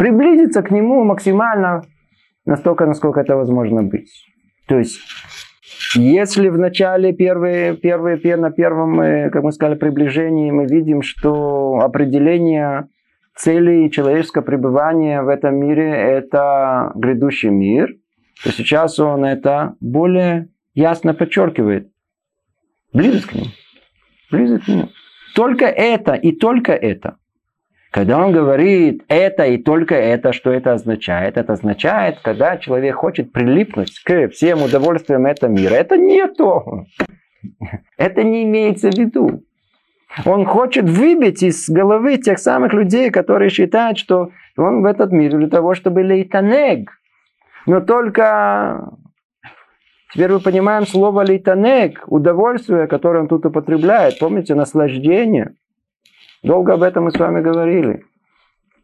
[0.00, 1.82] приблизиться к нему максимально
[2.46, 4.10] настолько, насколько это возможно быть.
[4.66, 4.98] То есть,
[5.94, 11.80] если в начале первые, первые, на первом, э, как мы сказали, приближении мы видим, что
[11.82, 12.88] определение
[13.36, 17.90] цели человеческого пребывания в этом мире– это грядущий мир,
[18.42, 21.90] то сейчас он это более ясно подчеркивает.
[22.92, 23.46] Близость к нему.
[24.30, 24.88] Близость к нему.
[25.34, 27.16] Только это и только это
[27.90, 31.36] когда он говорит это и только это, что это означает?
[31.36, 35.74] Это означает, когда человек хочет прилипнуть к всем удовольствиям этого мира.
[35.74, 36.84] Это не то.
[37.96, 39.42] Это не имеется в виду.
[40.24, 45.36] Он хочет выбить из головы тех самых людей, которые считают, что он в этот мир
[45.36, 46.99] для того, чтобы лейтанег.
[47.66, 48.90] Но только
[50.12, 54.18] Теперь мы понимаем слово лейтанег, удовольствие, которое он тут употребляет.
[54.18, 55.54] Помните, наслаждение.
[56.42, 58.04] Долго об этом мы с вами говорили.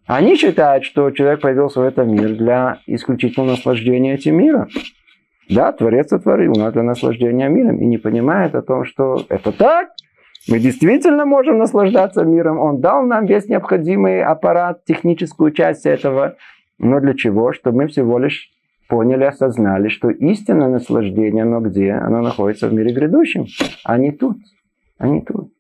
[0.06, 4.68] Они считают, что человек появился в этом мир для исключительного наслаждения этим миром.
[5.48, 9.88] Да, Творец сотворил нас для наслаждения миром и не понимает о том, что это так.
[10.48, 12.60] Мы действительно можем наслаждаться миром.
[12.60, 16.36] Он дал нам весь необходимый аппарат, техническую часть этого.
[16.78, 17.52] Но для чего?
[17.52, 18.50] Чтобы мы всего лишь
[18.88, 21.92] поняли, осознали, что истинное наслаждение, оно где?
[21.92, 23.46] Оно находится в мире грядущем,
[23.84, 24.38] а не тут.
[24.98, 25.52] А не тут.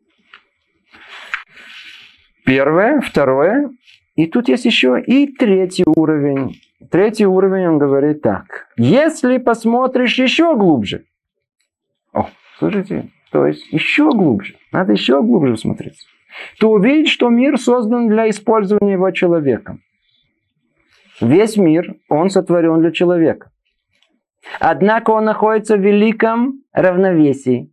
[2.44, 3.00] Первое.
[3.00, 3.70] Второе.
[4.14, 6.54] И тут есть еще и третий уровень.
[6.90, 8.68] Третий уровень, он говорит так.
[8.76, 11.04] Если посмотришь еще глубже.
[12.12, 14.54] О, слушайте, то есть еще глубже.
[14.72, 16.06] Надо еще глубже смотреть.
[16.58, 19.80] То увидишь, что мир создан для использования его человеком.
[21.20, 23.50] Весь мир, он сотворен для человека.
[24.60, 27.72] Однако он находится в великом равновесии.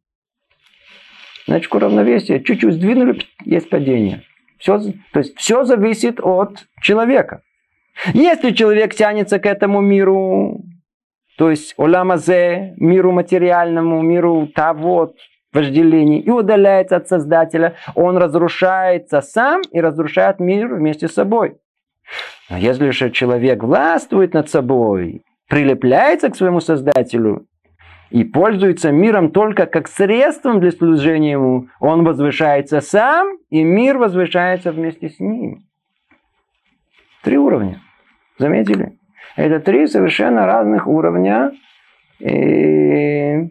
[1.45, 4.23] Значит, равновесие чуть-чуть сдвинули, есть падение.
[4.57, 4.79] Все,
[5.11, 7.41] то есть все зависит от человека.
[8.13, 10.61] Если человек тянется к этому миру,
[11.37, 15.13] то есть оламазе, миру материальному, миру того
[15.51, 21.57] вожделений, и удаляется от Создателя, он разрушается сам и разрушает мир вместе с собой.
[22.53, 27.47] Но если же человек властвует над собой, прилепляется к своему Создателю
[28.11, 34.71] и пользуется миром только как средством для служения ему, он возвышается сам, и мир возвышается
[34.71, 35.63] вместе с ним.
[37.23, 37.81] Три уровня.
[38.37, 38.99] Заметили?
[39.35, 41.53] Это три совершенно разных уровня
[42.19, 43.47] э,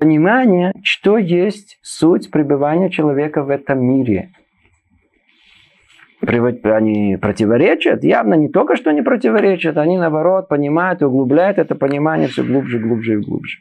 [0.00, 4.30] понимания, что есть суть пребывания человека в этом мире.
[6.24, 8.04] Они противоречат?
[8.04, 12.78] Явно не только что не противоречат, они наоборот понимают и углубляют это понимание все глубже,
[12.78, 13.58] глубже и глубже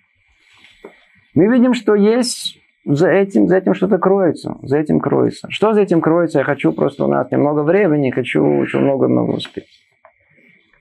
[1.34, 4.58] мы видим, что есть за этим, за этим что-то кроется.
[4.62, 5.48] За этим кроется.
[5.50, 6.40] Что за этим кроется?
[6.40, 9.68] Я хочу просто у нас немного времени, хочу еще много-много успеть.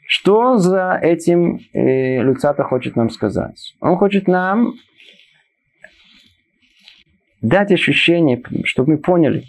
[0.06, 3.74] Что за этим э, Люцата хочет нам сказать?
[3.80, 4.74] Он хочет нам
[7.40, 9.44] дать ощущение, чтобы мы поняли,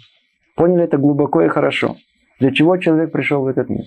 [0.54, 1.96] поняли это глубоко и хорошо,
[2.40, 3.84] для чего человек пришел в этот мир.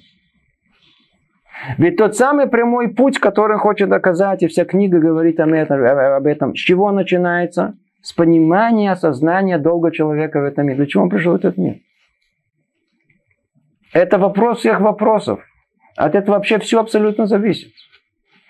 [1.78, 6.26] Ведь тот самый прямой путь, который хочет доказать, и вся книга говорит об этом, об
[6.26, 7.76] этом, с чего начинается?
[8.02, 10.78] С понимания, осознания долга человека в этом мире.
[10.78, 11.78] Для чего он пришел в этот мир?
[13.92, 15.42] Это вопрос всех вопросов.
[15.96, 17.74] От этого вообще все абсолютно зависит.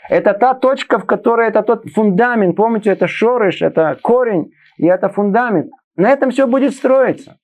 [0.09, 2.55] Это та точка, в которой это тот фундамент.
[2.55, 5.71] Помните, это шорыш, это корень, и это фундамент.
[5.95, 7.37] На этом все будет строиться.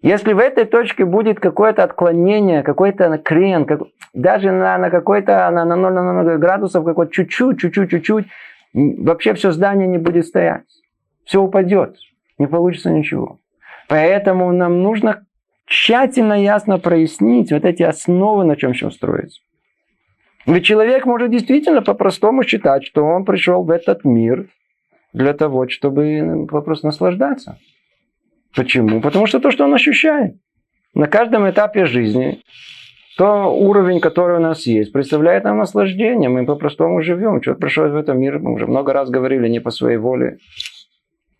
[0.00, 3.82] Если в этой точке будет какое-то отклонение, какой-то крен, как,
[4.14, 8.26] даже на, на какой-то на, на 0, на 0 градусов, какой чуть-чуть, чуть-чуть, чуть-чуть,
[8.74, 10.66] вообще все здание не будет стоять.
[11.24, 11.96] Все упадет.
[12.38, 13.40] Не получится ничего.
[13.88, 15.26] Поэтому нам нужно
[15.66, 19.40] тщательно, ясно прояснить вот эти основы, на чем все строится.
[20.46, 24.46] Ведь человек может действительно по-простому считать, что он пришел в этот мир
[25.12, 27.58] для того, чтобы просто наслаждаться.
[28.54, 29.00] Почему?
[29.00, 30.36] Потому что то, что он ощущает.
[30.94, 32.42] На каждом этапе жизни
[33.18, 36.28] то уровень, который у нас есть, представляет нам наслаждение.
[36.28, 37.40] Мы по-простому живем.
[37.40, 40.38] Человек пришел в этом мир, мы уже много раз говорили, не по своей воле.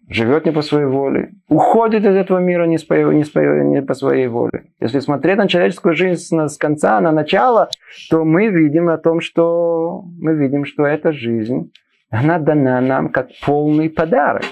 [0.09, 1.33] Живет не по своей воле.
[1.49, 4.65] Уходит из этого мира не, по, не, по, не по своей воле.
[4.81, 7.69] Если смотреть на человеческую жизнь с, с конца на начало,
[8.11, 11.71] то мы видим о том, что мы видим, что эта жизнь,
[12.11, 14.45] она дана нам как полный подарок.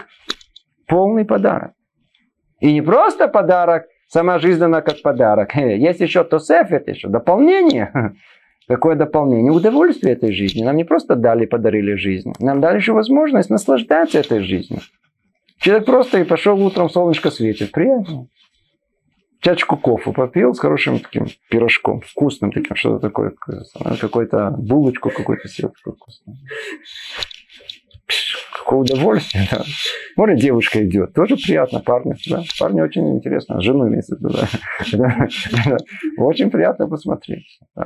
[0.86, 1.72] Полный подарок.
[2.60, 5.54] И не просто подарок, Сама жизнь она как подарок.
[5.56, 8.14] Есть еще тосеф, это еще дополнение.
[8.68, 9.52] Какое дополнение?
[9.52, 10.62] Удовольствие этой жизни.
[10.64, 12.32] Нам не просто дали, подарили жизнь.
[12.38, 14.80] Нам дали еще возможность наслаждаться этой жизнью.
[15.58, 17.72] Человек просто и пошел утром, солнышко светит.
[17.72, 18.28] Приятно.
[19.40, 23.34] Чашку кофе попил с хорошим таким пирожком, вкусным таким, что-то такое,
[24.00, 26.38] какой-то булочку какой-то съел вкусную
[28.58, 29.46] какое удовольствие.
[29.50, 29.62] Да.
[30.16, 32.14] Может, девушка идет, тоже приятно, парни.
[32.28, 32.42] Да.
[32.58, 34.38] Парни очень интересно, жену имеется в виду.
[36.18, 37.58] Очень приятно посмотреть.
[37.74, 37.84] Да.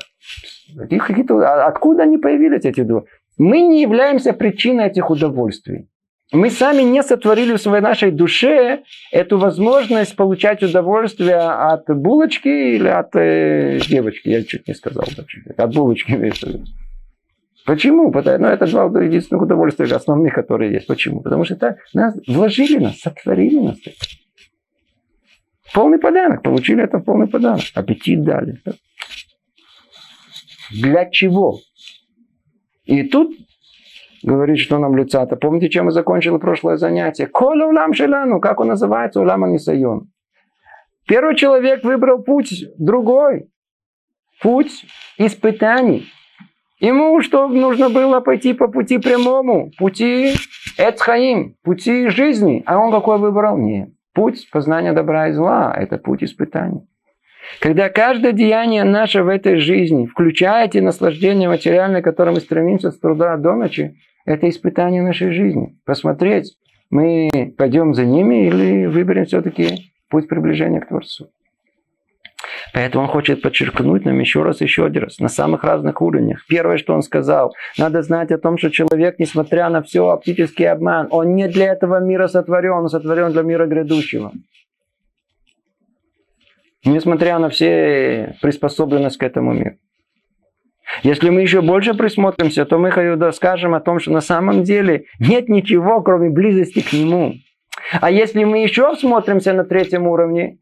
[0.98, 3.04] Какие-то, а откуда они появились, эти два?
[3.38, 5.88] Мы не являемся причиной этих удовольствий.
[6.32, 12.86] Мы сами не сотворили в своей нашей душе эту возможность получать удовольствие от булочки или
[12.86, 14.28] от э, девочки.
[14.28, 15.04] Я чуть не сказал.
[15.56, 16.64] От булочки имеется в виду.
[17.66, 18.10] Почему?
[18.10, 20.86] Потому, ну, это два единственных удовольствия основных, которые есть.
[20.86, 21.20] Почему?
[21.20, 23.78] Потому что это нас вложили нас, сотворили нас.
[25.72, 26.42] Полный подарок.
[26.42, 27.62] Получили это полный подарок.
[27.74, 28.60] Аппетит дали.
[30.72, 31.58] Для чего?
[32.84, 33.36] И тут
[34.22, 35.36] говорит, что нам лица-то.
[35.36, 37.26] Помните, чем мы закончили прошлое занятие?
[37.26, 38.40] Коля улам шелану.
[38.40, 39.20] Как он называется?
[39.20, 40.10] Улам анисайон.
[41.06, 43.48] Первый человек выбрал путь другой.
[44.42, 44.84] Путь
[45.18, 46.06] испытаний.
[46.80, 50.32] Ему что нужно было пойти по пути прямому, пути
[50.78, 52.62] Эцхаим, пути жизни.
[52.64, 53.58] А он какой выбрал?
[53.58, 53.90] Нет.
[54.14, 56.88] Путь познания добра и зла– это путь испытаний.
[57.60, 62.90] Когда каждое деяние наше в этой жизни, включая те наслаждения материальные, к которым мы стремимся
[62.90, 65.78] с труда до ночи, это испытание нашей жизни.
[65.84, 66.56] Посмотреть,
[66.88, 71.30] мы пойдем за ними или выберем все-таки путь приближения к Творцу.
[72.72, 76.44] Поэтому он хочет подчеркнуть нам еще раз, еще один раз, на самых разных уровнях.
[76.48, 81.08] Первое, что он сказал, надо знать о том, что человек, несмотря на все оптический обман,
[81.10, 84.32] он не для этого мира сотворен, он сотворен для мира грядущего.
[86.84, 89.76] Несмотря на все приспособленность к этому миру.
[91.02, 92.92] Если мы еще больше присмотримся, то мы
[93.32, 97.34] скажем о том, что на самом деле нет ничего, кроме близости к Нему.
[98.00, 100.58] А если мы еще всмотримся на третьем уровне,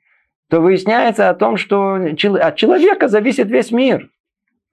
[0.48, 4.08] то выясняется о том, что от человека зависит весь мир.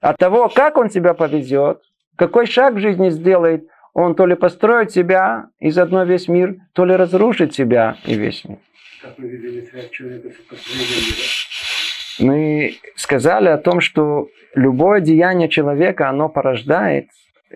[0.02, 1.82] От того, как он себя повезет,
[2.16, 6.86] какой шаг в жизни сделает, он то ли построит себя и заодно весь мир, то
[6.86, 8.58] ли разрушит себя и весь мир.
[9.02, 17.08] Как мы видели человека с Мы сказали о том, что любое деяние человека, оно порождает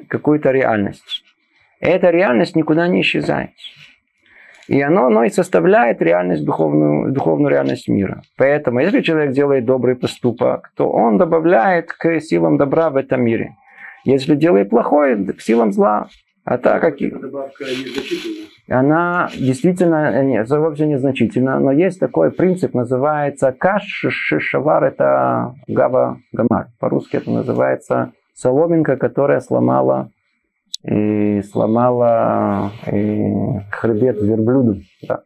[0.07, 1.23] какую-то реальность.
[1.81, 3.51] И эта реальность никуда не исчезает.
[4.69, 8.21] И оно, оно и составляет реальность, духовную, духовную реальность мира.
[8.37, 13.55] Поэтому, если человек делает добрый поступок, то он добавляет к силам добра в этом мире.
[14.03, 16.07] Если делает плохое, к силам зла.
[16.45, 16.97] А так как...
[18.69, 26.67] Она действительно нет, вовсе незначительна, но есть такой принцип, называется каш шишавар, это гава гамар.
[26.79, 30.11] По-русски это называется соломинка, которая сломала
[30.83, 33.33] и сломала и
[33.71, 34.81] хребет верблюду.
[35.07, 35.23] Да.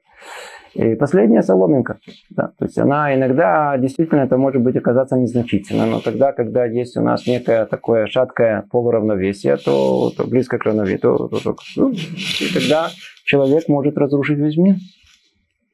[0.73, 1.99] И последняя соломинка.
[2.31, 2.51] Да.
[2.57, 7.01] То есть она иногда действительно это может быть оказаться незначительно, но тогда, когда есть у
[7.01, 12.53] нас некое такое шаткое полуравновесие, то, то близко к равновесию, то, то, то, ну, и
[12.53, 12.89] тогда
[13.23, 14.75] человек может разрушить весь мир.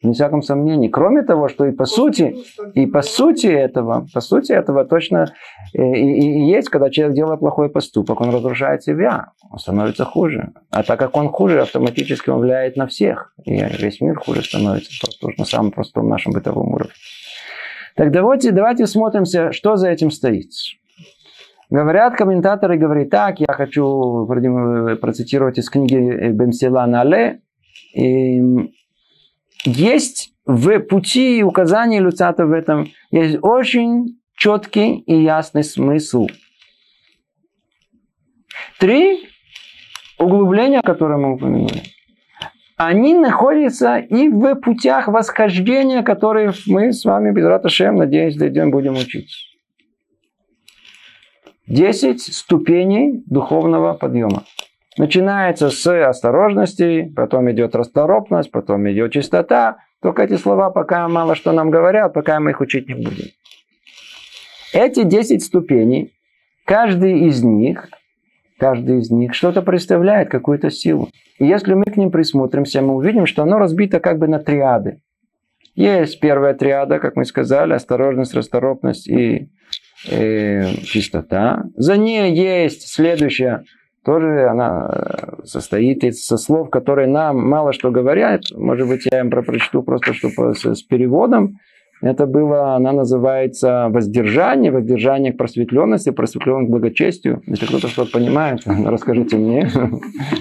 [0.02, 0.88] Ни всяком сомнении.
[0.88, 2.38] Кроме того, что и по сути,
[2.74, 5.34] и по сути этого, по сути этого точно
[5.74, 10.54] и, и, и есть, когда человек делает плохой поступок, он разрушает себя, он становится хуже.
[10.72, 13.34] А так как он хуже, автоматически он влияет на всех.
[13.44, 16.94] И весь мир хуже становится просто на самом простом нашем бытовом уровне.
[17.96, 20.52] Так давайте, давайте смотримся, что за этим стоит.
[21.70, 27.42] Говорят комментаторы, говорят так, я хочу процитировать из книги Бемсела Нале,
[29.66, 36.28] есть в пути и указании Люцата в этом есть очень четкий и ясный смысл.
[38.80, 39.30] Три
[40.18, 41.84] углубления, которые мы упомянули,
[42.78, 48.94] они находятся и в путях восхождения, которые мы с вами, без Раташем, надеюсь, дойдем, будем
[48.94, 49.50] учить.
[51.68, 54.46] Десять ступеней духовного подъема.
[55.00, 59.78] Начинается с осторожности, потом идет расторопность, потом идет чистота.
[60.02, 63.28] Только эти слова пока мало что нам говорят, пока мы их учить не будем.
[64.74, 66.12] Эти 10 ступеней,
[66.66, 67.88] каждый из них,
[68.60, 71.08] каждый из них что-то представляет, какую-то силу.
[71.38, 75.00] И если мы к ним присмотримся, мы увидим, что оно разбито как бы на триады.
[75.76, 79.48] Есть первая триада, как мы сказали, осторожность, расторопность и
[80.12, 81.64] э, чистота.
[81.78, 83.64] За ней есть следующая,
[84.10, 88.42] тоже она э, состоит из со слов, которые нам мало что говорят.
[88.56, 91.58] Может быть, я им прочту просто чтобы с, с переводом.
[92.02, 97.44] Это было, она называется воздержание, воздержание к просветленности, просветленность к благочестию.
[97.46, 99.70] Если кто-то что-то понимает, расскажите мне.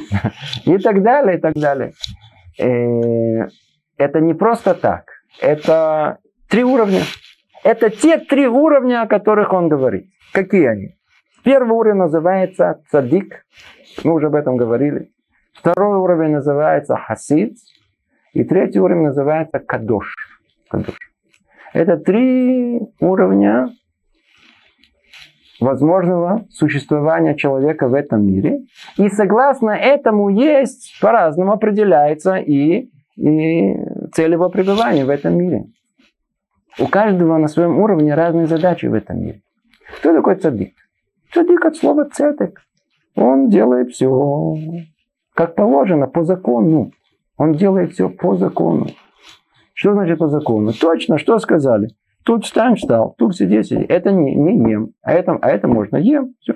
[0.65, 1.93] И так далее, и так далее.
[2.59, 3.49] Э,
[3.99, 5.05] это не просто так.
[5.43, 6.17] Это
[6.49, 7.03] три уровня.
[7.65, 10.07] Это те три уровня, о которых он говорит.
[10.33, 10.98] Какие они?
[11.49, 13.47] Первый уровень называется цадик.
[14.05, 15.13] Мы уже об этом говорили.
[15.55, 17.57] Второй уровень называется хасид.
[18.35, 20.15] И третий уровень называется кадош.
[20.69, 20.99] кадош.
[21.73, 23.71] Это три уровня
[25.59, 28.67] возможного существования человека в этом мире.
[28.99, 33.75] И согласно этому есть, по-разному определяется и и
[34.13, 35.65] цель его пребывания в этом мире.
[36.79, 39.41] У каждого на своем уровне разные задачи в этом мире.
[39.97, 40.75] Кто такой цадик?
[41.33, 42.61] Цадик от слова цедек.
[43.15, 44.55] Он делает все
[45.39, 46.91] как положено, по закону.
[47.37, 48.89] Он делает все по закону.
[49.73, 50.73] Что значит по закону?
[50.73, 51.91] Точно, что сказали.
[52.25, 53.87] Тут встань, встал, тут сиди, сиди.
[53.89, 56.35] Это не, не ем, а это, а это можно ем.
[56.41, 56.55] Все.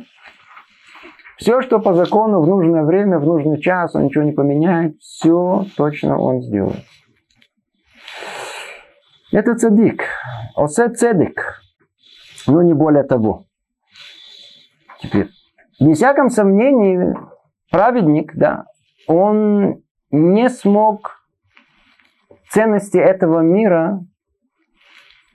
[1.37, 5.65] Все, что по закону в нужное время, в нужный час, он ничего не поменяет, все
[5.77, 6.83] точно он сделает.
[9.31, 10.03] Это цадик.
[10.57, 11.63] Осе цедик.
[12.49, 13.45] Но не более того.
[15.03, 15.29] Теперь.
[15.81, 17.15] Без всяком сомнении,
[17.71, 18.65] праведник, да,
[19.07, 21.27] он не смог
[22.49, 24.01] ценности этого мира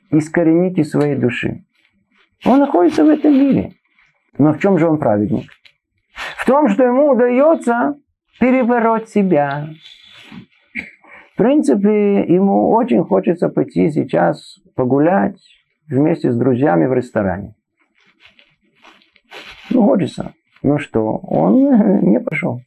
[0.10, 1.66] искоренить из своей души.
[2.46, 3.74] Он находится в этом мире.
[4.38, 5.52] Но в чем же он праведник?
[6.38, 7.96] в том, что ему удается
[8.40, 9.70] перебороть себя.
[11.34, 15.40] В принципе, ему очень хочется пойти сейчас погулять
[15.88, 17.56] вместе с друзьями в ресторане.
[19.84, 20.34] Хочется.
[20.64, 22.62] Ну что, он не пошел.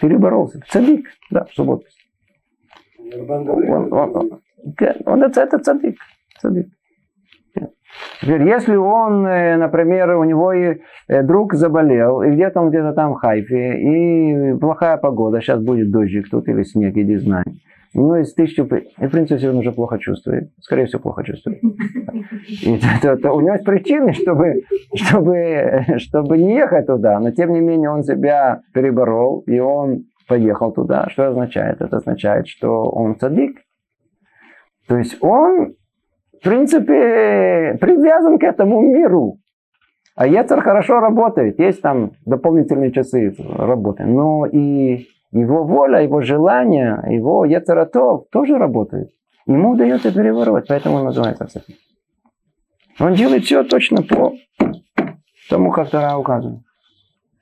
[0.00, 0.60] Переборолся.
[0.68, 1.46] Цадик, да.
[1.56, 4.40] Он, он, он, он,
[5.06, 5.98] он это, это цадик.
[6.40, 6.68] цадик.
[8.20, 12.92] Теперь, если он, э, например, у него и э, друг заболел, и где-то он где-то
[12.92, 17.44] там в Хайфе, и плохая погода, сейчас будет дождик тут или снег, иди знай.
[17.94, 18.64] У него есть тысячу...
[18.64, 20.50] И, в принципе, он уже плохо чувствует.
[20.60, 21.60] Скорее всего, плохо чувствует.
[22.62, 24.62] И то, то, у него есть причины, чтобы,
[24.94, 27.18] чтобы, чтобы не ехать туда.
[27.18, 31.08] Но, тем не менее, он себя переборол, и он поехал туда.
[31.10, 31.80] Что означает?
[31.80, 33.58] Это означает, что он садик.
[34.86, 35.74] То есть он
[36.40, 39.36] в принципе, привязан к этому миру.
[40.16, 47.02] А Ецер хорошо работает, есть там дополнительные часы работы, но и его воля, его желание,
[47.08, 49.10] его Ецератов тоже работает.
[49.46, 51.76] Ему удается переворовать, поэтому он называется цепь.
[52.98, 54.34] Он делает все точно по
[55.48, 56.62] тому, как Тара указано.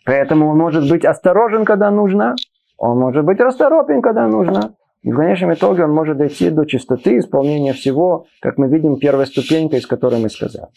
[0.05, 2.34] Поэтому он может быть осторожен, когда нужно,
[2.78, 7.18] он может быть расторопен, когда нужно, и в конечном итоге он может дойти до чистоты
[7.18, 10.68] исполнения всего, как мы видим, первая ступенька, из которой мы сказали.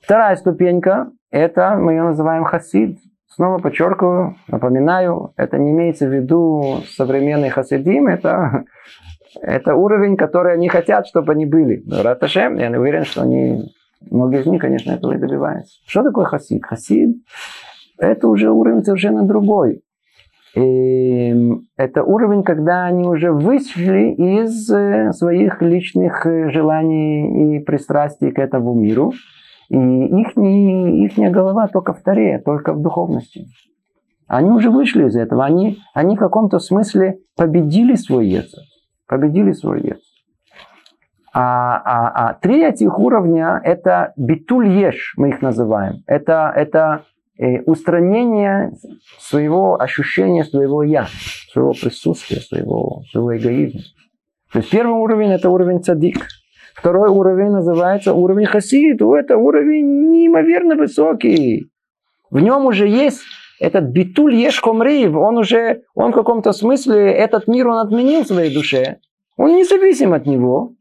[0.00, 2.98] Вторая ступенька, это мы ее называем хасид.
[3.34, 8.64] Снова подчеркиваю, напоминаю, это не имеется в виду современный хасидим, это,
[9.42, 11.82] это уровень, который они хотят, чтобы они были.
[11.90, 13.72] Раташем, я уверен, что они,
[14.08, 15.74] многие из них, конечно, этого и добиваются.
[15.84, 16.64] Что такое хасид?
[16.64, 17.16] Хасид–
[17.98, 19.82] это уже уровень совершенно другой.
[20.54, 21.34] И
[21.76, 28.38] это уровень, когда они уже вышли из э, своих личных э, желаний и пристрастий к
[28.38, 29.12] этому миру.
[29.74, 33.46] И их, их голова только в таре, только в духовности.
[34.26, 35.44] Они уже вышли из этого.
[35.44, 38.62] Они, они в каком-то смысле победили свой яцер.
[39.06, 40.02] Победили свой яцер.
[41.32, 46.04] А, а, а три этих уровня– это битуль еш, мы их называем.
[46.06, 47.04] Это, это
[47.36, 48.74] Э, устранение
[49.18, 51.08] своего ощущения, своего я,
[51.52, 53.80] своего присутствия, своего, своего эгоизма.
[54.52, 56.28] То есть первый уровень это уровень цадик.
[56.84, 59.00] Второй уровень называется уровень хасид.
[59.00, 61.70] Это уровень неимоверно высокий.
[62.30, 63.22] В нем уже есть
[63.58, 64.62] этот битуль еш.
[64.62, 68.98] Он уже, он в каком-то смысле, этот мир он отменил в своей душе.
[69.38, 70.72] Он независим от него.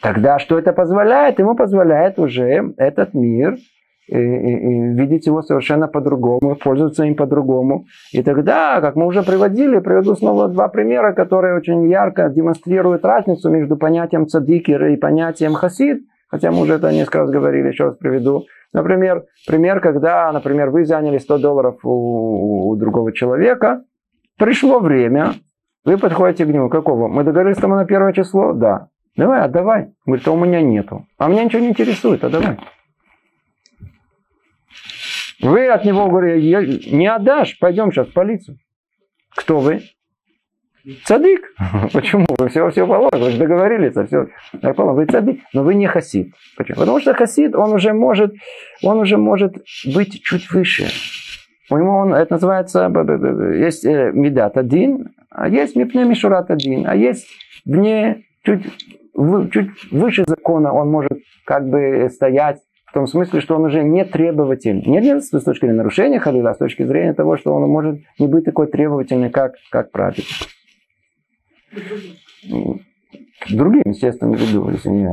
[0.00, 1.38] Тогда что это позволяет?
[1.38, 3.58] Ему позволяет уже этот мир
[4.08, 7.86] видеть его совершенно по-другому, пользоваться им по-другому.
[8.12, 13.50] И тогда, как мы уже приводили, приведу снова два примера, которые очень ярко демонстрируют разницу
[13.50, 16.02] между понятием цадикер и понятием хасид.
[16.28, 18.44] хотя мы уже это несколько раз говорили, еще раз приведу.
[18.72, 23.82] Например, пример, когда, например, вы заняли 100 долларов у, у другого человека,
[24.38, 25.34] пришло время,
[25.84, 27.06] вы подходите к нему, какого?
[27.08, 28.52] Мы договорились там на первое число?
[28.52, 28.88] Да.
[29.16, 29.94] Давай, отдавай.
[30.04, 31.06] Говорит, а у меня нету.
[31.16, 32.58] А меня ничего не интересует, а давай.
[35.40, 38.58] Вы от него говорите, не отдашь, пойдем сейчас в полицию.
[39.34, 39.82] Кто вы?
[41.04, 41.40] Цадык.
[41.92, 42.26] Почему?
[42.38, 44.28] Вы все, все положено, вы же договорились, все.
[44.52, 46.32] Вы цадык, но вы не хасид.
[46.56, 46.78] Почему?
[46.78, 48.32] Потому что хасид, он уже может,
[48.82, 49.56] он уже может
[49.94, 50.86] быть чуть выше.
[51.68, 52.88] У него он, это называется,
[53.54, 57.26] есть э, медат один, а есть мипне мишурат один, а есть
[57.64, 58.62] вне, чуть,
[59.50, 62.60] чуть выше закона он может как бы стоять
[62.96, 64.82] том смысле, что он уже не требователь.
[64.86, 68.00] Не, не с точки зрения нарушения халила, а с точки зрения того, что он может
[68.18, 70.24] не быть такой требовательный, как, как праведник.
[73.50, 74.34] Другим, естественно.
[74.34, 75.10] Если не,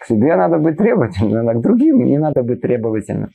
[0.00, 3.28] к себе надо быть требовательным, а к другим не надо быть требовательным.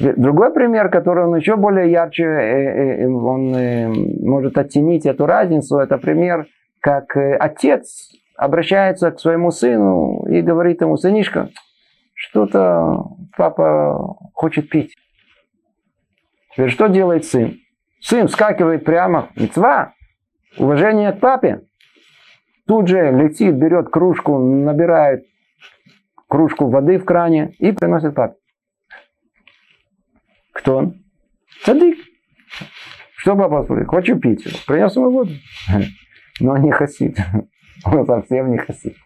[0.00, 3.88] Другой пример, который он еще более ярче, э, э, он э,
[4.22, 6.46] может оттенить эту разницу, это пример,
[6.80, 11.50] как отец обращается к своему сыну и говорит ему, сынишка,
[12.28, 13.04] что-то
[13.36, 14.94] папа хочет пить.
[16.52, 17.58] Теперь что делает сын?
[18.00, 19.94] Сын вскакивает прямо, мецва,
[20.56, 21.62] уважение к папе.
[22.66, 25.24] Тут же летит, берет кружку, набирает
[26.28, 28.36] кружку воды в кране и приносит папе.
[30.52, 31.04] Кто он?
[31.64, 31.98] Садик.
[33.16, 33.88] Что папа спрашивает?
[33.88, 34.64] Хочу пить.
[34.66, 35.32] Принес ему воду.
[36.40, 37.18] Но не хасид.
[37.84, 38.96] Он совсем не хасид.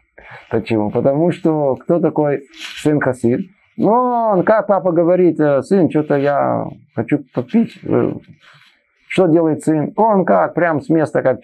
[0.51, 0.91] Почему?
[0.91, 2.43] Потому что кто такой
[2.83, 3.51] сын хасид?
[3.77, 7.79] Ну, он, как папа говорит, «Э, сын, что-то я хочу попить.
[7.85, 8.13] Э,
[9.09, 9.93] что делает сын?
[9.97, 11.41] Он как, прям с места, как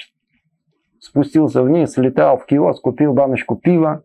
[0.99, 4.05] спустился вниз, летал в киоск, купил баночку пива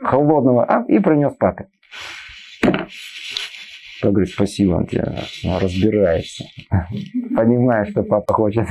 [0.00, 1.68] холодного а, и принес папе.
[4.02, 5.04] Папа говорит, спасибо, он тебе
[5.60, 6.44] разбирается.
[7.36, 8.66] Понимаешь, что папа хочет.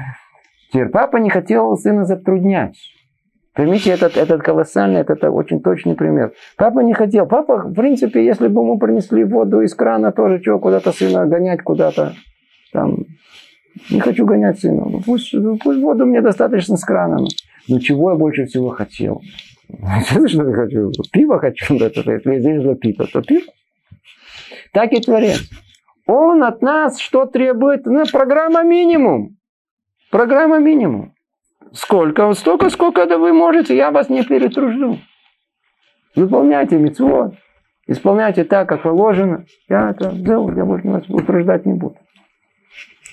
[0.72, 2.76] Теперь папа не хотел сына затруднять.
[3.54, 6.32] Поймите, этот, этот колоссальный, это, это очень точный пример.
[6.56, 7.26] Папа не хотел.
[7.26, 11.62] Папа, в принципе, если бы ему принесли воду из крана, тоже чего, куда-то сына гонять
[11.62, 12.14] куда-то.
[12.72, 12.98] Там,
[13.90, 14.84] не хочу гонять сына.
[14.86, 17.26] Ну, пусть, пусть воду мне достаточно с крана.
[17.68, 19.20] Но чего я больше всего хотел?
[20.06, 20.92] Что я хочу?
[21.12, 21.74] Пиво хочу.
[21.74, 23.52] Если здесь пиво, то пиво.
[24.72, 25.40] Так и Творец.
[26.06, 27.86] Он от нас что требует?
[27.86, 29.36] Ну, программа минимум.
[30.10, 31.14] Программа минимум.
[31.72, 32.32] Сколько?
[32.34, 34.98] Столько, сколько да вы можете, я вас не перетружду.
[36.16, 37.34] Выполняйте митцвот,
[37.86, 39.44] исполняйте так, как положено.
[39.68, 41.96] Я это сделал, я больше вас утруждать не буду.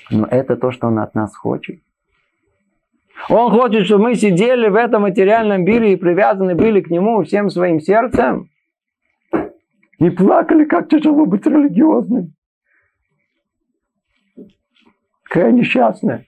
[0.09, 1.79] Но это то, что он от нас хочет.
[3.29, 7.49] Он хочет, чтобы мы сидели в этом материальном мире и привязаны были к нему всем
[7.49, 8.49] своим сердцем.
[9.99, 12.33] И плакали, как тяжело быть религиозным.
[15.23, 16.26] Какая несчастная.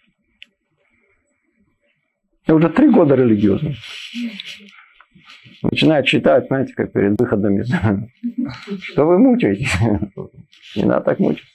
[2.49, 3.75] Я уже три года религиозный.
[5.61, 7.71] Начинает читать, знаете, как перед выходом из...
[8.81, 9.71] Что вы мучаетесь?
[10.75, 11.47] Не надо так мучиться.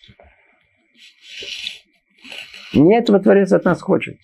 [2.75, 4.19] Не этого Творец от нас хочет.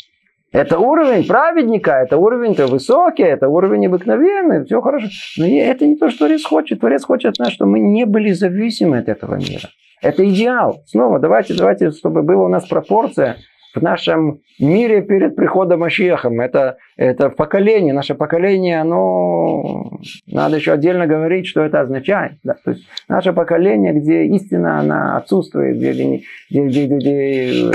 [0.53, 5.09] Это уровень праведника, это уровень-то высокий, это уровень обыкновенный, все хорошо.
[5.39, 6.79] Но это не то, что Творец хочет.
[6.79, 9.71] Творец хочет от нас, чтобы мы не были зависимы от этого мира.
[10.03, 10.85] Это идеал.
[10.87, 13.39] Снова давайте, давайте, чтобы была у нас пропорция
[13.75, 16.41] в нашем мире перед приходом Машехом.
[16.41, 19.99] Это, это поколение, наше поколение, оно...
[20.27, 22.33] Надо еще отдельно говорить, что это означает.
[22.43, 22.55] Да?
[22.65, 27.73] То есть наше поколение, где истина, она отсутствует, где, где, где, где, где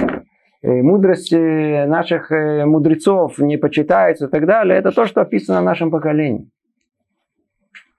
[0.65, 5.63] Э, мудрость наших э, мудрецов не почитается и так далее, это то, что описано в
[5.63, 6.49] нашем поколении.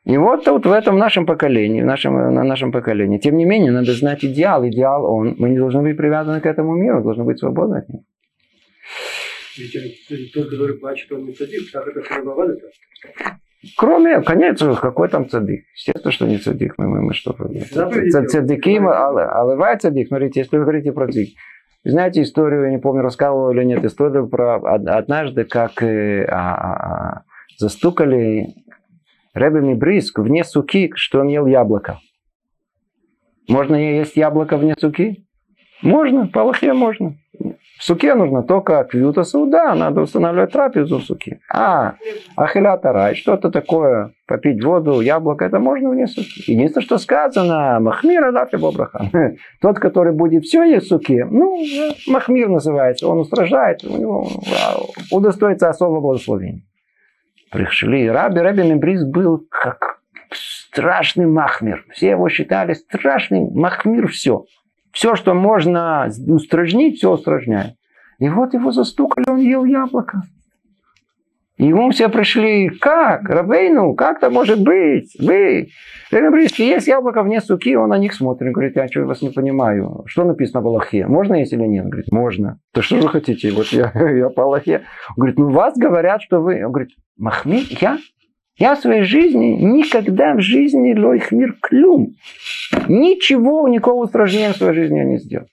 [0.07, 3.73] И вот тут в этом нашем поколении, в нашем, на нашем поколении, тем не менее,
[3.73, 4.65] надо знать идеал.
[4.69, 5.35] Идеал он.
[5.37, 8.05] Мы не должны быть привязаны к этому миру, должны быть свободны от него.
[9.59, 13.33] Ведь тот, который плачет, он не цадик, так это это?
[13.77, 15.65] Кроме, конечно, какой там цадик.
[15.75, 16.75] Естественно, что не цадик.
[16.79, 17.33] Мы, мы, мы что?
[17.33, 20.07] Цадики, аливай цадик.
[20.07, 21.35] Смотрите, если вы говорите про цадик.
[21.83, 27.23] Знаете историю, я не помню, рассказывал или нет, историю про однажды, как э, а, а,
[27.59, 28.55] застукали
[29.37, 32.01] Рэбби Мибриск вне суки, что он ел яблоко.
[33.49, 35.27] Можно есть яблоко вне суки?
[35.83, 37.17] Можно, по Аллахе можно.
[37.79, 41.41] В суке нужно только квюта суда, надо устанавливать трапезу в суке.
[41.53, 41.97] А,
[42.35, 46.51] ахилята рай, что-то такое, попить воду, яблоко, это можно вне суки.
[46.51, 49.11] Единственное, что сказано, махмир адафи бобрахан.
[49.61, 51.63] Тот, который будет все есть в суке, ну,
[52.07, 54.27] махмир называется, он устражает, у него
[55.11, 56.63] удостоится особого благословения.
[57.51, 58.09] Пришли.
[58.09, 60.01] Раби, Раби Мебрис был как
[60.33, 61.85] страшный махмир.
[61.93, 64.45] Все его считали страшный махмир все.
[64.93, 67.75] Все, что можно устражнить, все устражняет.
[68.19, 70.23] И вот его застукали, он ел яблоко.
[71.57, 75.17] И ему все пришли, как, Рабейну, как это может быть?
[75.19, 75.69] Вы,
[76.13, 78.53] если есть яблоко вне суки, он на них смотрит.
[78.53, 80.03] Говорит, я что, вас не понимаю.
[80.07, 81.07] Что написано в Аллахе?
[81.07, 81.87] Можно есть или нет?
[81.87, 82.59] Говорит, можно.
[82.75, 83.51] То что вы хотите?
[83.53, 84.83] Вот я, я по Аллахе.
[85.11, 86.63] Он говорит, ну вас говорят, что вы...
[86.65, 87.99] Он говорит, Махми, я?
[88.59, 92.13] Я в своей жизни никогда в жизни лойхмир клюм.
[92.89, 95.47] Ничего, никакого устражнения в своей жизни я не сделал.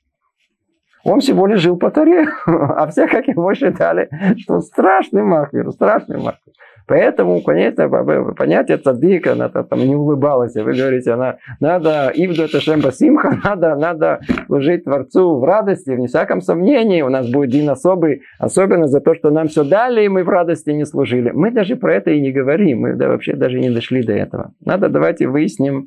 [1.03, 6.17] Он всего лишь жил по Таре, а все, как его считали, что страшный махвер, страшный
[6.17, 6.53] махвер.
[6.85, 7.87] Поэтому, конечно,
[8.35, 10.53] понятие цадыка, она там не улыбалась.
[10.55, 16.05] Вы говорите, она, надо ивду это шемба симха, надо, надо служить Творцу в радости, в
[16.07, 17.01] всяком сомнении.
[17.01, 20.29] У нас будет день особый, особенно за то, что нам все дали, и мы в
[20.29, 21.31] радости не служили.
[21.31, 24.51] Мы даже про это и не говорим, мы да, вообще даже не дошли до этого.
[24.65, 25.85] Надо давайте выясним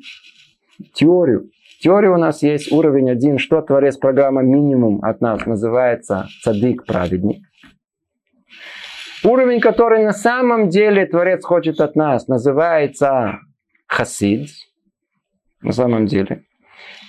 [0.93, 1.49] теорию.
[1.79, 7.43] Теория у нас есть уровень один, что творец программа минимум от нас называется цадык праведник.
[9.23, 13.39] Уровень, который на самом деле творец хочет от нас, называется
[13.85, 14.49] хасид.
[15.61, 16.43] На самом деле.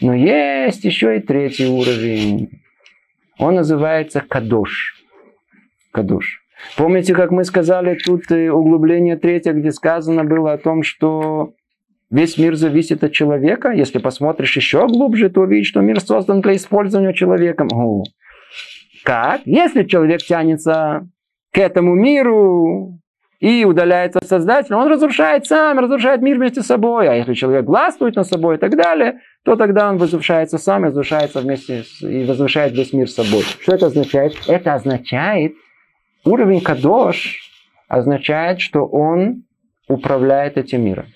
[0.00, 2.62] Но есть еще и третий уровень.
[3.38, 4.94] Он называется кадош.
[5.92, 6.42] Кадош.
[6.76, 11.54] Помните, как мы сказали, тут углубление третье, где сказано было о том, что
[12.10, 13.70] Весь мир зависит от человека.
[13.70, 17.68] Если посмотришь еще глубже, то увидишь, что мир создан для использования человеком.
[17.72, 18.02] О,
[19.04, 19.42] как?
[19.44, 21.06] Если человек тянется
[21.52, 22.98] к этому миру
[23.40, 27.08] и удаляется от Создателя, он разрушает сам, разрушает мир вместе с собой.
[27.08, 31.40] А если человек властвует над собой и так далее, то тогда он возвышается сам, разрушается
[31.40, 33.42] вместе с, и возвышает весь мир с собой.
[33.60, 34.34] Что это означает?
[34.48, 35.52] Это означает,
[36.24, 37.38] уровень Кадош
[37.86, 39.44] означает, что он
[39.88, 41.06] управляет этим миром.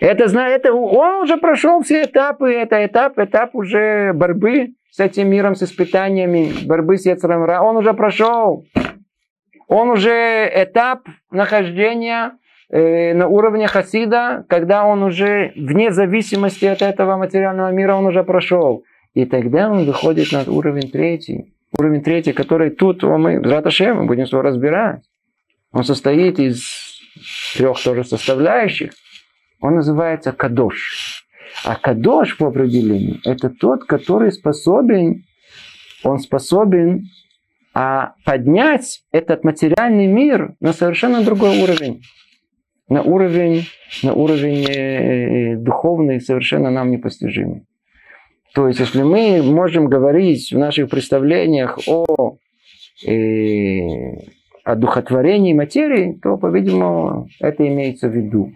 [0.00, 5.54] Это, это, он уже прошел все этапы, это этап, этап уже борьбы с этим миром,
[5.54, 8.66] с испытаниями, борьбы с Ецером Он уже прошел.
[9.66, 12.32] Он уже этап нахождения
[12.70, 18.24] э, на уровне Хасида, когда он уже вне зависимости от этого материального мира, он уже
[18.24, 18.84] прошел.
[19.14, 21.54] И тогда он выходит на уровень третий.
[21.78, 25.02] Уровень третий, который тут мы, Раташем, мы будем его разбирать.
[25.72, 27.00] Он состоит из
[27.56, 28.90] трех тоже составляющих
[29.64, 31.26] он называется кадош.
[31.64, 35.24] А кадош по определению это тот, который способен,
[36.02, 37.06] он способен
[37.72, 42.02] а поднять этот материальный мир на совершенно другой уровень.
[42.88, 43.64] На уровень,
[44.02, 47.64] на уровень э, духовный, совершенно нам непостижимый.
[48.54, 52.36] То есть, если мы можем говорить в наших представлениях о,
[53.06, 53.80] э,
[54.62, 58.52] о духотворении материи, то, по-видимому, это имеется в виду.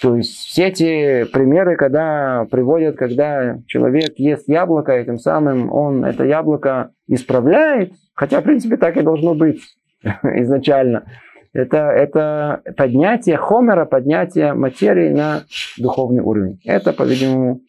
[0.00, 6.04] То есть все эти примеры, когда приводят, когда человек ест яблоко, и тем самым он
[6.04, 9.60] это яблоко исправляет, хотя, в принципе, так и должно быть
[10.02, 11.04] изначально.
[11.52, 15.42] Это, это поднятие хомера, поднятие материи на
[15.78, 16.60] духовный уровень.
[16.64, 17.60] Это, по-видимому,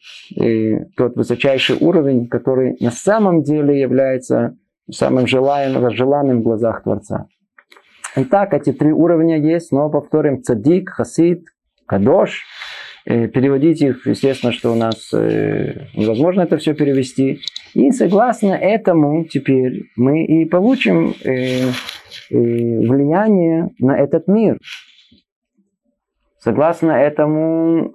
[0.95, 4.55] тот высочайший уровень, который на самом деле является
[4.89, 7.25] самым желаемым, желанным в глазах Творца.
[8.15, 11.45] Итак, эти три уровня есть, но повторим, цадик, хасид,
[11.91, 12.43] кадош.
[13.05, 17.41] Э, переводить их, естественно, что у нас э, невозможно это все перевести.
[17.73, 21.71] И согласно этому теперь мы и получим э,
[22.29, 24.57] влияние на этот мир.
[26.37, 27.91] Согласно этому,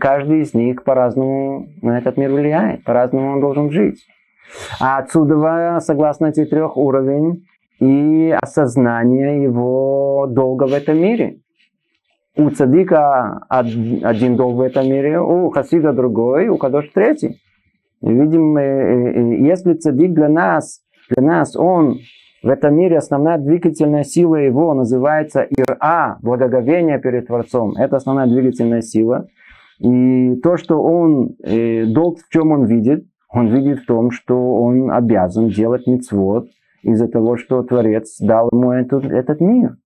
[0.00, 3.98] каждый из них по-разному на этот мир влияет, по-разному он должен жить.
[4.80, 7.44] А отсюда, согласно этих трех уровней,
[7.80, 11.42] и осознание его долга в этом мире
[12.36, 17.40] у цадика один долг в этом мире, у хасида другой, у кадош третий.
[18.00, 20.80] Видим, э, э, э, если цадик для нас,
[21.14, 21.98] для нас он
[22.42, 27.76] в этом мире основная двигательная сила его называется ира, благоговение перед Творцом.
[27.76, 29.28] Это основная двигательная сила.
[29.78, 31.36] И то, что он,
[31.92, 36.48] долг в чем он видит, он видит в том, что он обязан делать мицвод
[36.82, 39.76] из-за того, что Творец дал ему этот, этот мир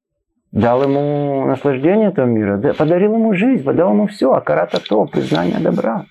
[0.57, 6.07] дал ему наслаждение этого мира, подарил ему жизнь, дал ему все, акарата то, признание добра.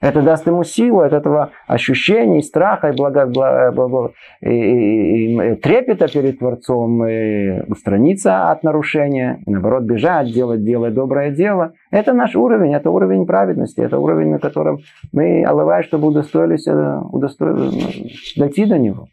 [0.00, 5.54] Это даст ему силу от этого ощущения, страха и, благо, благо, благо, и, и, и
[5.56, 11.72] трепета перед Творцом, и устраниться от нарушения, и наоборот бежать, делать, делать доброе дело.
[11.90, 14.78] Это наш уровень, это уровень праведности, это уровень, на котором
[15.12, 19.08] мы, алавай, чтобы удостоились, удостоились дойти до него.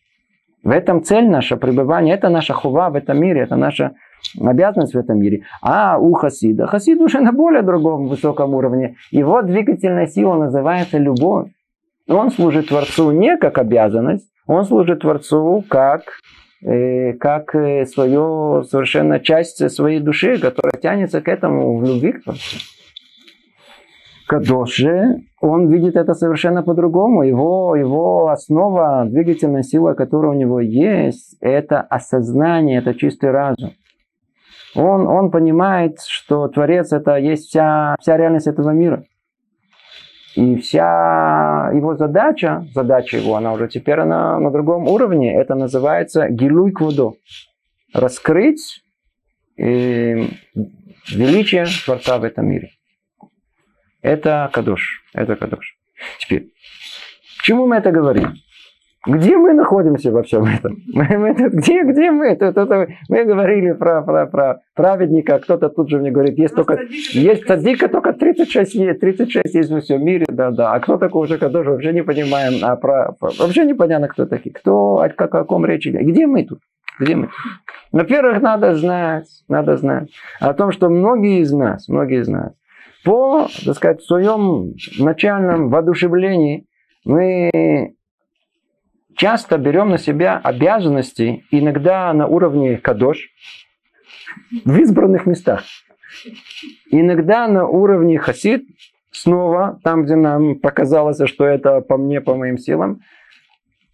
[0.66, 3.94] В этом цель наша пребывания, это наша хува в этом мире, это наша
[4.42, 5.44] обязанность в этом мире.
[5.62, 8.96] А у хасида, хасид уже на более другом высоком уровне.
[9.12, 11.52] Его двигательная сила называется любовь.
[12.10, 16.02] Он служит Творцу не как обязанность, он служит Творцу как,
[16.64, 22.24] э, как э, свою совершенно часть своей души, которая тянется к этому в любви к
[22.24, 22.58] Творцу.
[24.28, 27.24] Кадош же, он видит это совершенно по-другому.
[27.24, 33.74] Его, его основа, двигательная сила, которая у него есть, это осознание, это чистый разум.
[34.76, 39.04] Он, он понимает, что Творец это есть вся, вся реальность этого мира.
[40.36, 46.28] И вся его задача, задача его, она уже теперь она на другом уровне, это называется
[46.30, 47.14] гилуй квудо.
[47.94, 48.84] Раскрыть
[49.58, 50.26] э,
[51.08, 52.75] величие Творца в этом мире.
[54.06, 55.02] Это Кадош.
[55.16, 55.78] Это Кадош.
[56.20, 56.52] Теперь,
[57.40, 58.34] к чему мы это говорим?
[59.08, 60.78] Где мы находимся во всем этом?
[60.94, 62.36] Мы, мы, где, где мы?
[62.36, 62.70] Тут, тут,
[63.10, 66.80] мы говорили про, про, про праведника, кто-то тут же мне говорит, есть только
[67.14, 70.74] есть цадика, только 36 есть, 36 есть во всем мире, да, да.
[70.74, 72.64] А кто такой уже Кадош, вообще не понимаем.
[72.64, 74.54] А про, про, вообще непонятно, кто такие.
[74.54, 76.02] Кто, о, о каком речи идет.
[76.02, 76.60] Где мы тут?
[77.00, 77.30] Где мы?
[77.92, 82.54] Во-первых, надо знать, надо знать о том, что многие из нас, многие из нас,
[83.06, 86.66] по, так сказать, своем начальном воодушевлении
[87.06, 87.94] мы
[89.16, 93.30] часто берем на себя обязанности, иногда на уровне кадош,
[94.66, 95.64] в избранных местах.
[96.90, 98.66] Иногда на уровне хасид,
[99.12, 103.02] снова там, где нам показалось, что это по мне, по моим силам.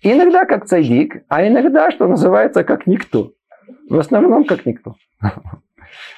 [0.01, 3.33] Иногда как цайдик, а иногда, что называется, как никто.
[3.89, 4.95] В основном как никто.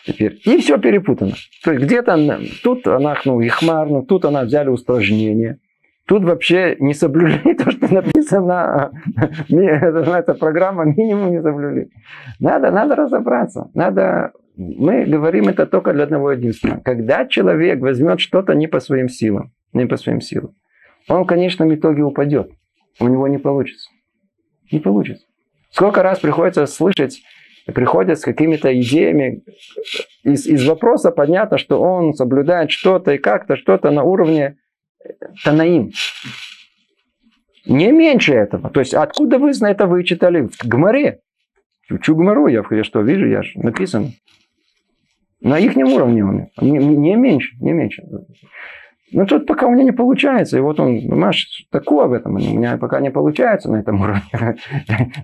[0.05, 0.39] Теперь.
[0.45, 1.33] И все перепутано.
[1.63, 5.59] То есть где-то тут она, ну, ихмарну, тут она взяли устражнение.
[6.05, 8.91] Тут вообще не соблюли то, что написано,
[9.49, 11.89] это называется программа, минимум не соблюли.
[12.39, 13.69] Надо, надо разобраться.
[13.73, 16.81] Надо, мы говорим это только для одного единственного.
[16.81, 20.55] Когда человек возьмет что-то не по своим силам, не по своим силам,
[21.07, 22.51] он в конечном итоге упадет.
[22.99, 23.89] У него не получится.
[24.71, 25.25] Не получится.
[25.71, 27.23] Сколько раз приходится слышать,
[27.65, 29.43] приходят с какими-то идеями.
[30.23, 34.57] Из, из вопроса понятно, что он соблюдает что-то и как-то, что-то на уровне
[35.43, 35.91] Танаим.
[37.65, 38.69] Не меньше этого.
[38.69, 40.47] То есть откуда вы это вычитали?
[40.47, 41.19] В Гмаре.
[41.89, 44.13] Учу Гмару, я, я что, вижу, я же написан.
[45.41, 46.47] На их уровне он.
[46.61, 48.03] Не, не меньше, не меньше.
[49.13, 50.57] Но тут пока у меня не получается.
[50.57, 52.35] И вот он, Маш, такое в этом.
[52.35, 54.21] У меня пока не получается на этом уровне.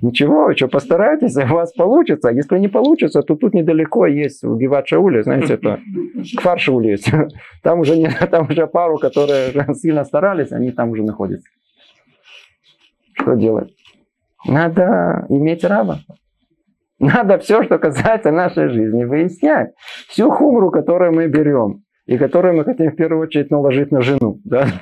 [0.01, 2.29] Ничего, что постарайтесь, у вас получится.
[2.29, 5.79] Если не получится, то тут недалеко есть в Гиват Шауле, знаете, это
[6.37, 7.11] Кфар Шауле есть.
[7.63, 11.49] Там уже, не, там уже пару, которые сильно старались, они там уже находятся.
[13.13, 13.73] Что делать?
[14.45, 15.99] Надо иметь раба.
[16.99, 19.71] Надо все, что касается нашей жизни, выяснять.
[20.07, 24.39] Всю хумру, которую мы берем, и которые мы хотим в первую очередь наложить на жену.
[24.43, 24.65] Да?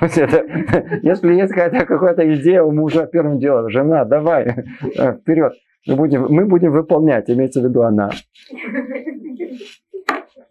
[1.02, 4.64] Если есть какая-то, какая-то идея у мужа первым делом, жена, давай,
[4.96, 5.52] э, вперед,
[5.86, 8.08] мы будем, мы будем выполнять, имеется в виду она.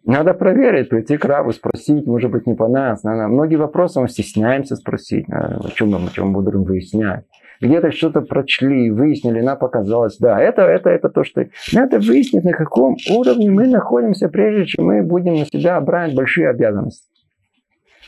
[0.06, 3.04] Надо проверить, прийти к Раву, спросить, может быть, не по нас.
[3.04, 3.28] Надо.
[3.28, 7.26] Многие вопросы мы стесняемся спросить, о чем мы, о чем будем выяснять
[7.62, 11.48] где-то что-то прочли, выяснили, нам показалось, да, это, это, это то, что...
[11.74, 16.50] Надо выяснить, на каком уровне мы находимся, прежде чем мы будем на себя брать большие
[16.50, 17.08] обязанности.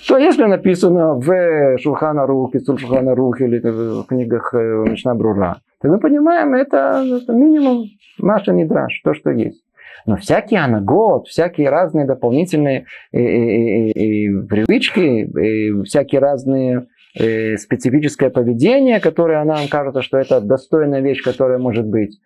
[0.08, 5.90] То если написано в Шулхана Рух, Шулхана Рух или в книгах э, Мишна Брура, то
[5.90, 7.86] мы понимаем, это, это минимум
[8.18, 9.62] Маша Нидраш, то, что есть.
[10.06, 16.86] Но всякие анагот, всякие разные дополнительные и, и, и, и привычки, и всякие разные э,
[17.16, 22.20] специфическое поведение, которое нам кажется, что это достойная вещь, которая может быть.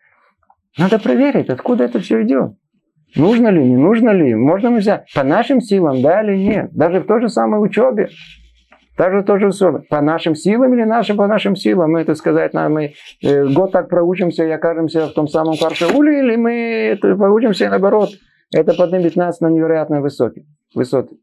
[0.77, 2.53] Надо проверить, откуда это все идет.
[3.15, 6.71] Нужно ли, не нужно ли, можно взять по нашим силам, да или нет.
[6.73, 8.09] Даже в той же самой учебе.
[8.97, 9.81] Также тоже все.
[9.89, 11.91] По нашим силам или нашим по нашим силам.
[11.91, 16.19] Мы, это сказать, нам, мы э, год так проучимся и окажемся в том самом Каршауле,
[16.19, 18.09] или мы это, проучимся наоборот.
[18.53, 21.15] Это поднимет нас на невероятно высокие высоты.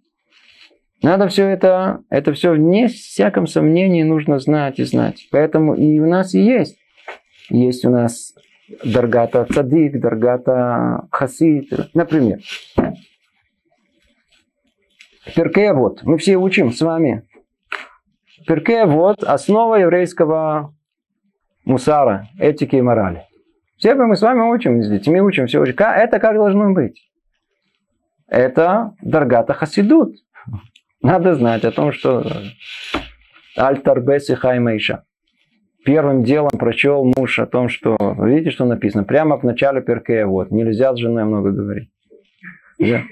[1.03, 5.29] Надо все это, это все вне всяком сомнении нужно знать и знать.
[5.31, 6.79] Поэтому и у нас и есть.
[7.49, 8.35] Есть у нас
[8.85, 11.73] Даргата Цадик, Даргата Хасид.
[11.95, 12.39] Например,
[15.35, 16.03] Перкея вот.
[16.03, 17.27] Мы все учим с вами.
[18.47, 20.75] Перкея вот основа еврейского
[21.65, 23.27] мусара, этики и морали.
[23.77, 25.63] Все мы с вами учим здесь, мы учим все.
[25.65, 27.11] Это как должно быть?
[28.29, 30.17] Это Даргата Хасидут.
[31.03, 32.25] Надо знать о том, что
[33.57, 35.05] Альтар Беси Хаймейша.
[35.85, 40.51] первым делом прочел муж о том, что, видите, что написано, прямо в начале перкея, вот,
[40.51, 41.89] нельзя с женой много говорить.
[42.79, 43.03] Да?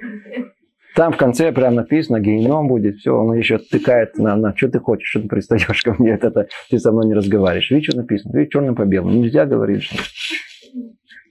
[0.94, 4.80] Там в конце прям написано, геном будет, все, он еще тыкает на, на что ты
[4.80, 7.70] хочешь, что ты пристаешь ко мне, это ты со мной не разговариваешь.
[7.70, 9.84] Видишь, что написано, видишь, черным по белому, нельзя говорить.
[9.84, 9.96] Что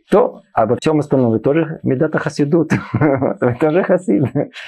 [0.09, 2.71] то обо всем остальном вы тоже медата хасидут.
[2.93, 4.23] вы тоже хасид.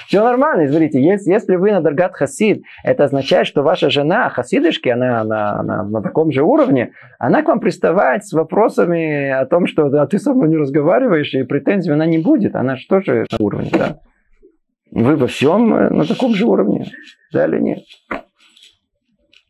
[0.06, 4.90] Все нормально, смотрите, если, если вы на Даргат хасид, это означает, что ваша жена хасидышки,
[4.90, 9.66] она, она, она на таком же уровне, она к вам приставает с вопросами о том,
[9.66, 12.54] что да, ты со мной не разговариваешь, и претензий она не будет.
[12.54, 13.98] Она же тоже на уровне, да?
[14.90, 16.86] Вы во всем э, на таком же уровне,
[17.32, 17.78] да или нет?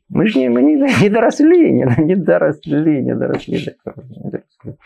[0.09, 4.79] Мы же не, мы не, не доросли, не, не доросли, не доросли, не доросли.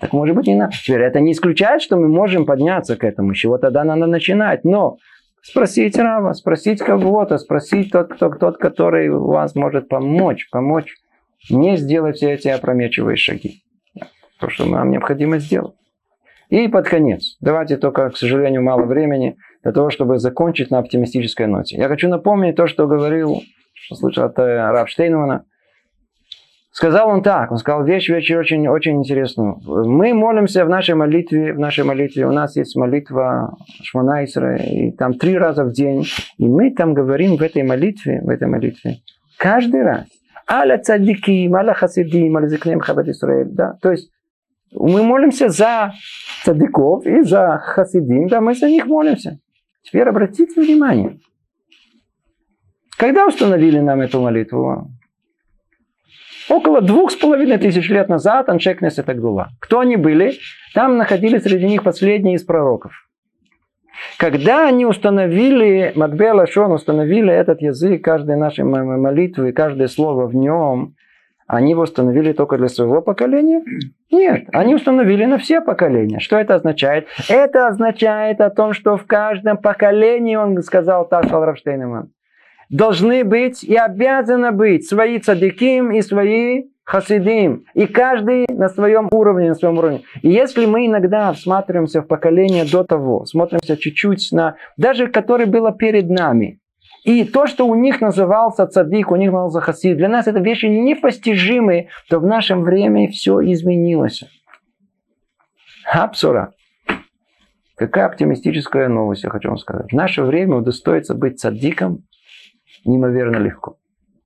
[0.00, 0.72] Так может быть не надо.
[0.72, 3.34] Теперь это не исключает, что мы можем подняться к этому.
[3.34, 4.64] Чего тогда надо начинать.
[4.64, 4.96] Но
[5.42, 10.94] спросить Рава, спросить кого-то, спросить тот, кто, тот, который вас может помочь, помочь
[11.50, 13.62] не сделать все эти опрометчивые шаги.
[14.40, 15.74] То, что нам необходимо сделать.
[16.48, 17.38] И под конец.
[17.40, 21.76] Давайте только, к сожалению, мало времени для того, чтобы закончить на оптимистической ноте.
[21.76, 23.40] Я хочу напомнить то, что говорил,
[23.72, 25.46] что слышал от э, Раб Штейнмана.
[26.72, 29.60] Сказал он так, он сказал вещь, вещь очень, очень интересную.
[29.66, 35.12] Мы молимся в нашей молитве, в нашей молитве, у нас есть молитва Шманайсера, и там
[35.12, 36.06] три раза в день,
[36.38, 38.96] и мы там говорим в этой молитве, в этой молитве,
[39.36, 40.06] каждый раз,
[40.50, 44.10] аля цадиким, аля хасидим, аля зикнем хабад Исраэль, да, то есть
[44.72, 45.92] мы молимся за
[46.42, 49.38] цадиков и за хасидим, да, мы за них молимся.
[49.82, 51.18] Теперь обратите внимание,
[52.96, 54.90] когда установили нам эту молитву?
[56.48, 59.48] Около двух с половиной тысяч лет назад Аншекнес и Тагдула.
[59.60, 60.34] Кто они были?
[60.74, 62.92] Там находились среди них последние из пророков.
[64.18, 70.94] Когда они установили, Макбела Шон установили этот язык, каждой нашей молитвы, каждое слово в нем,
[71.46, 73.62] они его установили только для своего поколения?
[74.10, 76.18] Нет, они установили на все поколения.
[76.18, 77.08] Что это означает?
[77.28, 82.10] Это означает о том, что в каждом поколении, он сказал так, сказал Рафштейнеман,
[82.72, 87.64] должны быть и обязаны быть свои цадиким и свои хасидим.
[87.74, 90.02] И каждый на своем уровне, на своем уровне.
[90.22, 95.72] И если мы иногда всматриваемся в поколение до того, смотримся чуть-чуть на, даже которое было
[95.72, 96.58] перед нами,
[97.04, 100.66] и то, что у них назывался цадик, у них назывался хасид, для нас это вещи
[100.66, 104.24] непостижимые, то в нашем время все изменилось.
[105.84, 106.52] Хапсура.
[107.74, 109.90] Какая оптимистическая новость, я хочу вам сказать.
[109.90, 112.04] В наше время удостоится быть цадиком
[112.84, 113.76] неимоверно легко.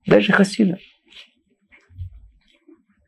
[0.05, 0.77] Даже хасида.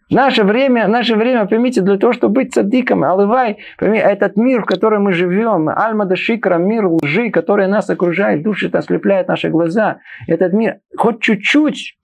[0.09, 4.65] Наше время, наше время, поймите, для того, чтобы быть цадиком, алывай, пойми, этот мир, в
[4.65, 9.99] котором мы живем, альма да шикра, мир лжи, который нас окружает, душит, ослепляет наши глаза,
[10.25, 11.99] этот мир, хоть чуть-чуть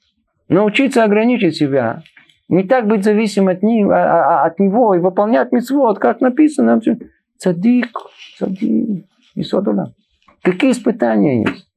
[0.49, 2.03] научиться ограничить себя,
[2.47, 6.21] не так быть зависим от, них, а, а, а, от него и выполнять митцвот, как
[6.21, 6.79] написано,
[7.39, 7.89] цадик,
[8.37, 9.95] цадик, и содула.
[10.43, 11.67] Какие испытания есть?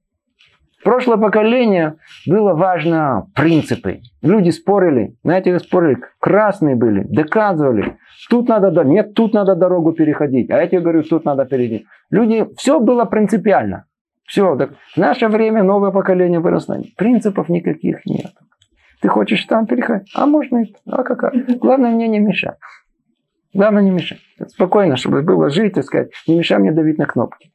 [0.84, 4.00] Прошлое поколение было важно принципы.
[4.22, 7.98] Люди спорили, знаете, спорили, красные были, доказывали.
[8.30, 11.86] Тут надо, нет, тут надо дорогу переходить, а я тебе говорю, тут надо перейти.
[12.10, 13.86] Люди, все было принципиально.
[14.24, 16.78] Все, так в наше время новое поколение выросло.
[16.96, 18.30] Принципов никаких нет.
[19.00, 20.12] Ты хочешь там переходить?
[20.14, 21.32] А можно и А какая?
[21.56, 22.58] Главное мне не мешать.
[23.54, 24.18] Главное не мешать.
[24.48, 27.50] Спокойно, чтобы было жить и сказать, не мешай мне давить на кнопки.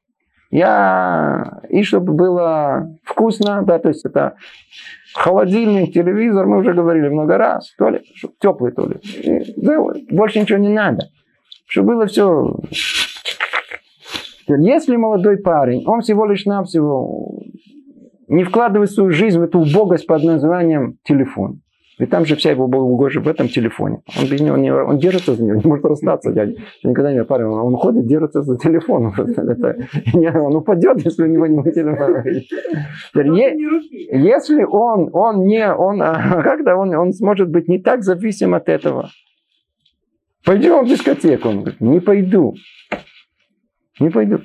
[0.53, 4.35] Я, и чтобы было вкусно, да, то есть это
[5.15, 8.03] холодильник, телевизор, мы уже говорили много раз, туалет,
[8.39, 9.03] теплый туалет.
[9.03, 9.55] И,
[10.13, 11.07] больше ничего не надо.
[11.65, 12.55] Чтобы было все...
[14.47, 17.41] Если молодой парень, он всего лишь навсего
[18.27, 21.61] не вкладывает свою жизнь в эту убогость под названием телефон.
[21.99, 24.01] И там же вся его угожа в этом телефоне.
[24.19, 26.31] Он без него не, он держится за него, не может расстаться.
[26.31, 26.47] Я
[26.83, 29.13] никогда не парень, он ходит, держится за телефон.
[29.17, 29.77] Это,
[30.39, 32.23] он упадет, если у него не телефон.
[33.13, 38.69] Если он, он не, он, а, когда он, он сможет быть не так зависим от
[38.69, 39.09] этого.
[40.45, 41.49] Пойдем в дискотеку.
[41.49, 42.55] Он говорит, не пойду.
[43.99, 44.39] Не пойду.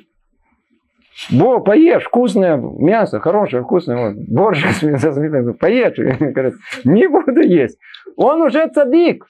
[1.30, 5.96] Бо, поешь, вкусное мясо, хорошее, вкусное, вот, борщ со свининой, поешь.
[6.20, 6.54] Говорит,
[6.84, 7.78] не буду есть.
[8.16, 9.26] Он уже цадик.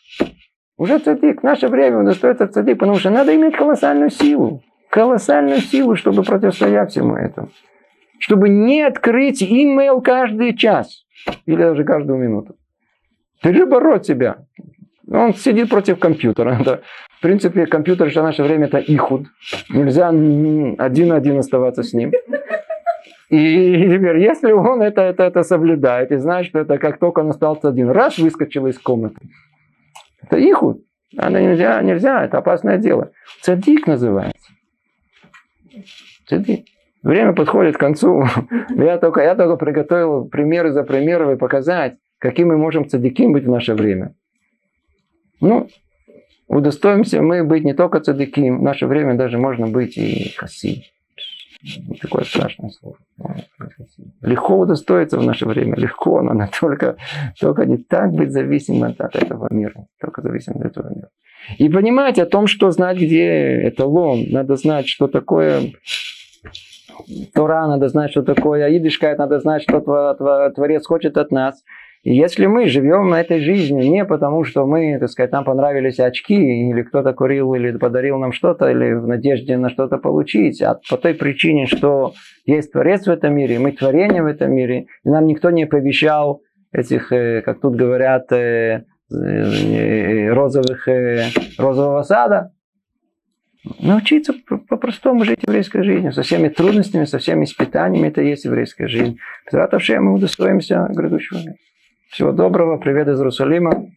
[0.76, 1.42] Уже цадик.
[1.42, 4.62] Наше время он остается цадик, потому что надо иметь колоссальную силу.
[4.90, 7.50] Колоссальную силу, чтобы противостоять всему этому.
[8.18, 11.04] Чтобы не открыть имейл каждый час.
[11.46, 12.56] Или даже каждую минуту.
[13.42, 14.38] Перебороть себя.
[15.10, 16.58] Он сидит против компьютера.
[16.64, 16.80] Да.
[17.18, 19.26] В принципе, компьютер в наше время это ихуд.
[19.70, 22.12] Нельзя один на один оставаться с ним.
[23.28, 27.30] И теперь, если он это, это, это соблюдает и знает, что это как только он
[27.30, 29.16] остался один, раз выскочил из комнаты,
[30.22, 30.80] это иху.
[31.16, 33.10] Это нельзя, нельзя, это опасное дело.
[33.42, 34.52] Цадик называется.
[36.28, 36.66] Цадик.
[37.02, 38.24] Время подходит к концу.
[38.76, 43.50] Я только, я только приготовил примеры за примерами показать, каким мы можем цадиким быть в
[43.50, 44.14] наше время.
[45.40, 45.68] Ну,
[46.48, 50.84] удостоимся мы быть не только цадиким, в наше время даже можно быть и хаси.
[52.00, 52.96] Такое страшное слово.
[54.22, 55.76] Легко удостоиться в наше время.
[55.76, 56.96] Легко, но только,
[57.40, 59.86] только не так быть зависимым от этого мира.
[60.00, 61.08] Только зависим от этого мира.
[61.58, 64.26] И понимать о том, что знать, где эталон.
[64.30, 65.72] Надо знать, что такое
[67.34, 69.80] Тора, надо знать, что такое Аидишкайт, надо знать, что
[70.54, 71.62] Творец хочет от нас.
[72.08, 76.34] И если мы живем этой жизнью не потому, что мы, так сказать, нам понравились очки,
[76.70, 80.96] или кто-то курил, или подарил нам что-то, или в надежде на что-то получить, а по
[80.96, 82.14] той причине, что
[82.46, 86.40] есть Творец в этом мире, мы творение в этом мире, и нам никто не пообещал
[86.72, 90.88] этих, э, как тут говорят, э, э, розовых,
[91.58, 92.54] розового сада,
[93.82, 94.32] научиться
[94.70, 99.18] по-простому жить еврейской жизнью, со всеми трудностями, со всеми испытаниями, это есть еврейская жизнь.
[99.52, 101.56] Завтра мы удостоимся грядущего мира.
[102.08, 103.92] Всего доброго, привет из Иерусалима.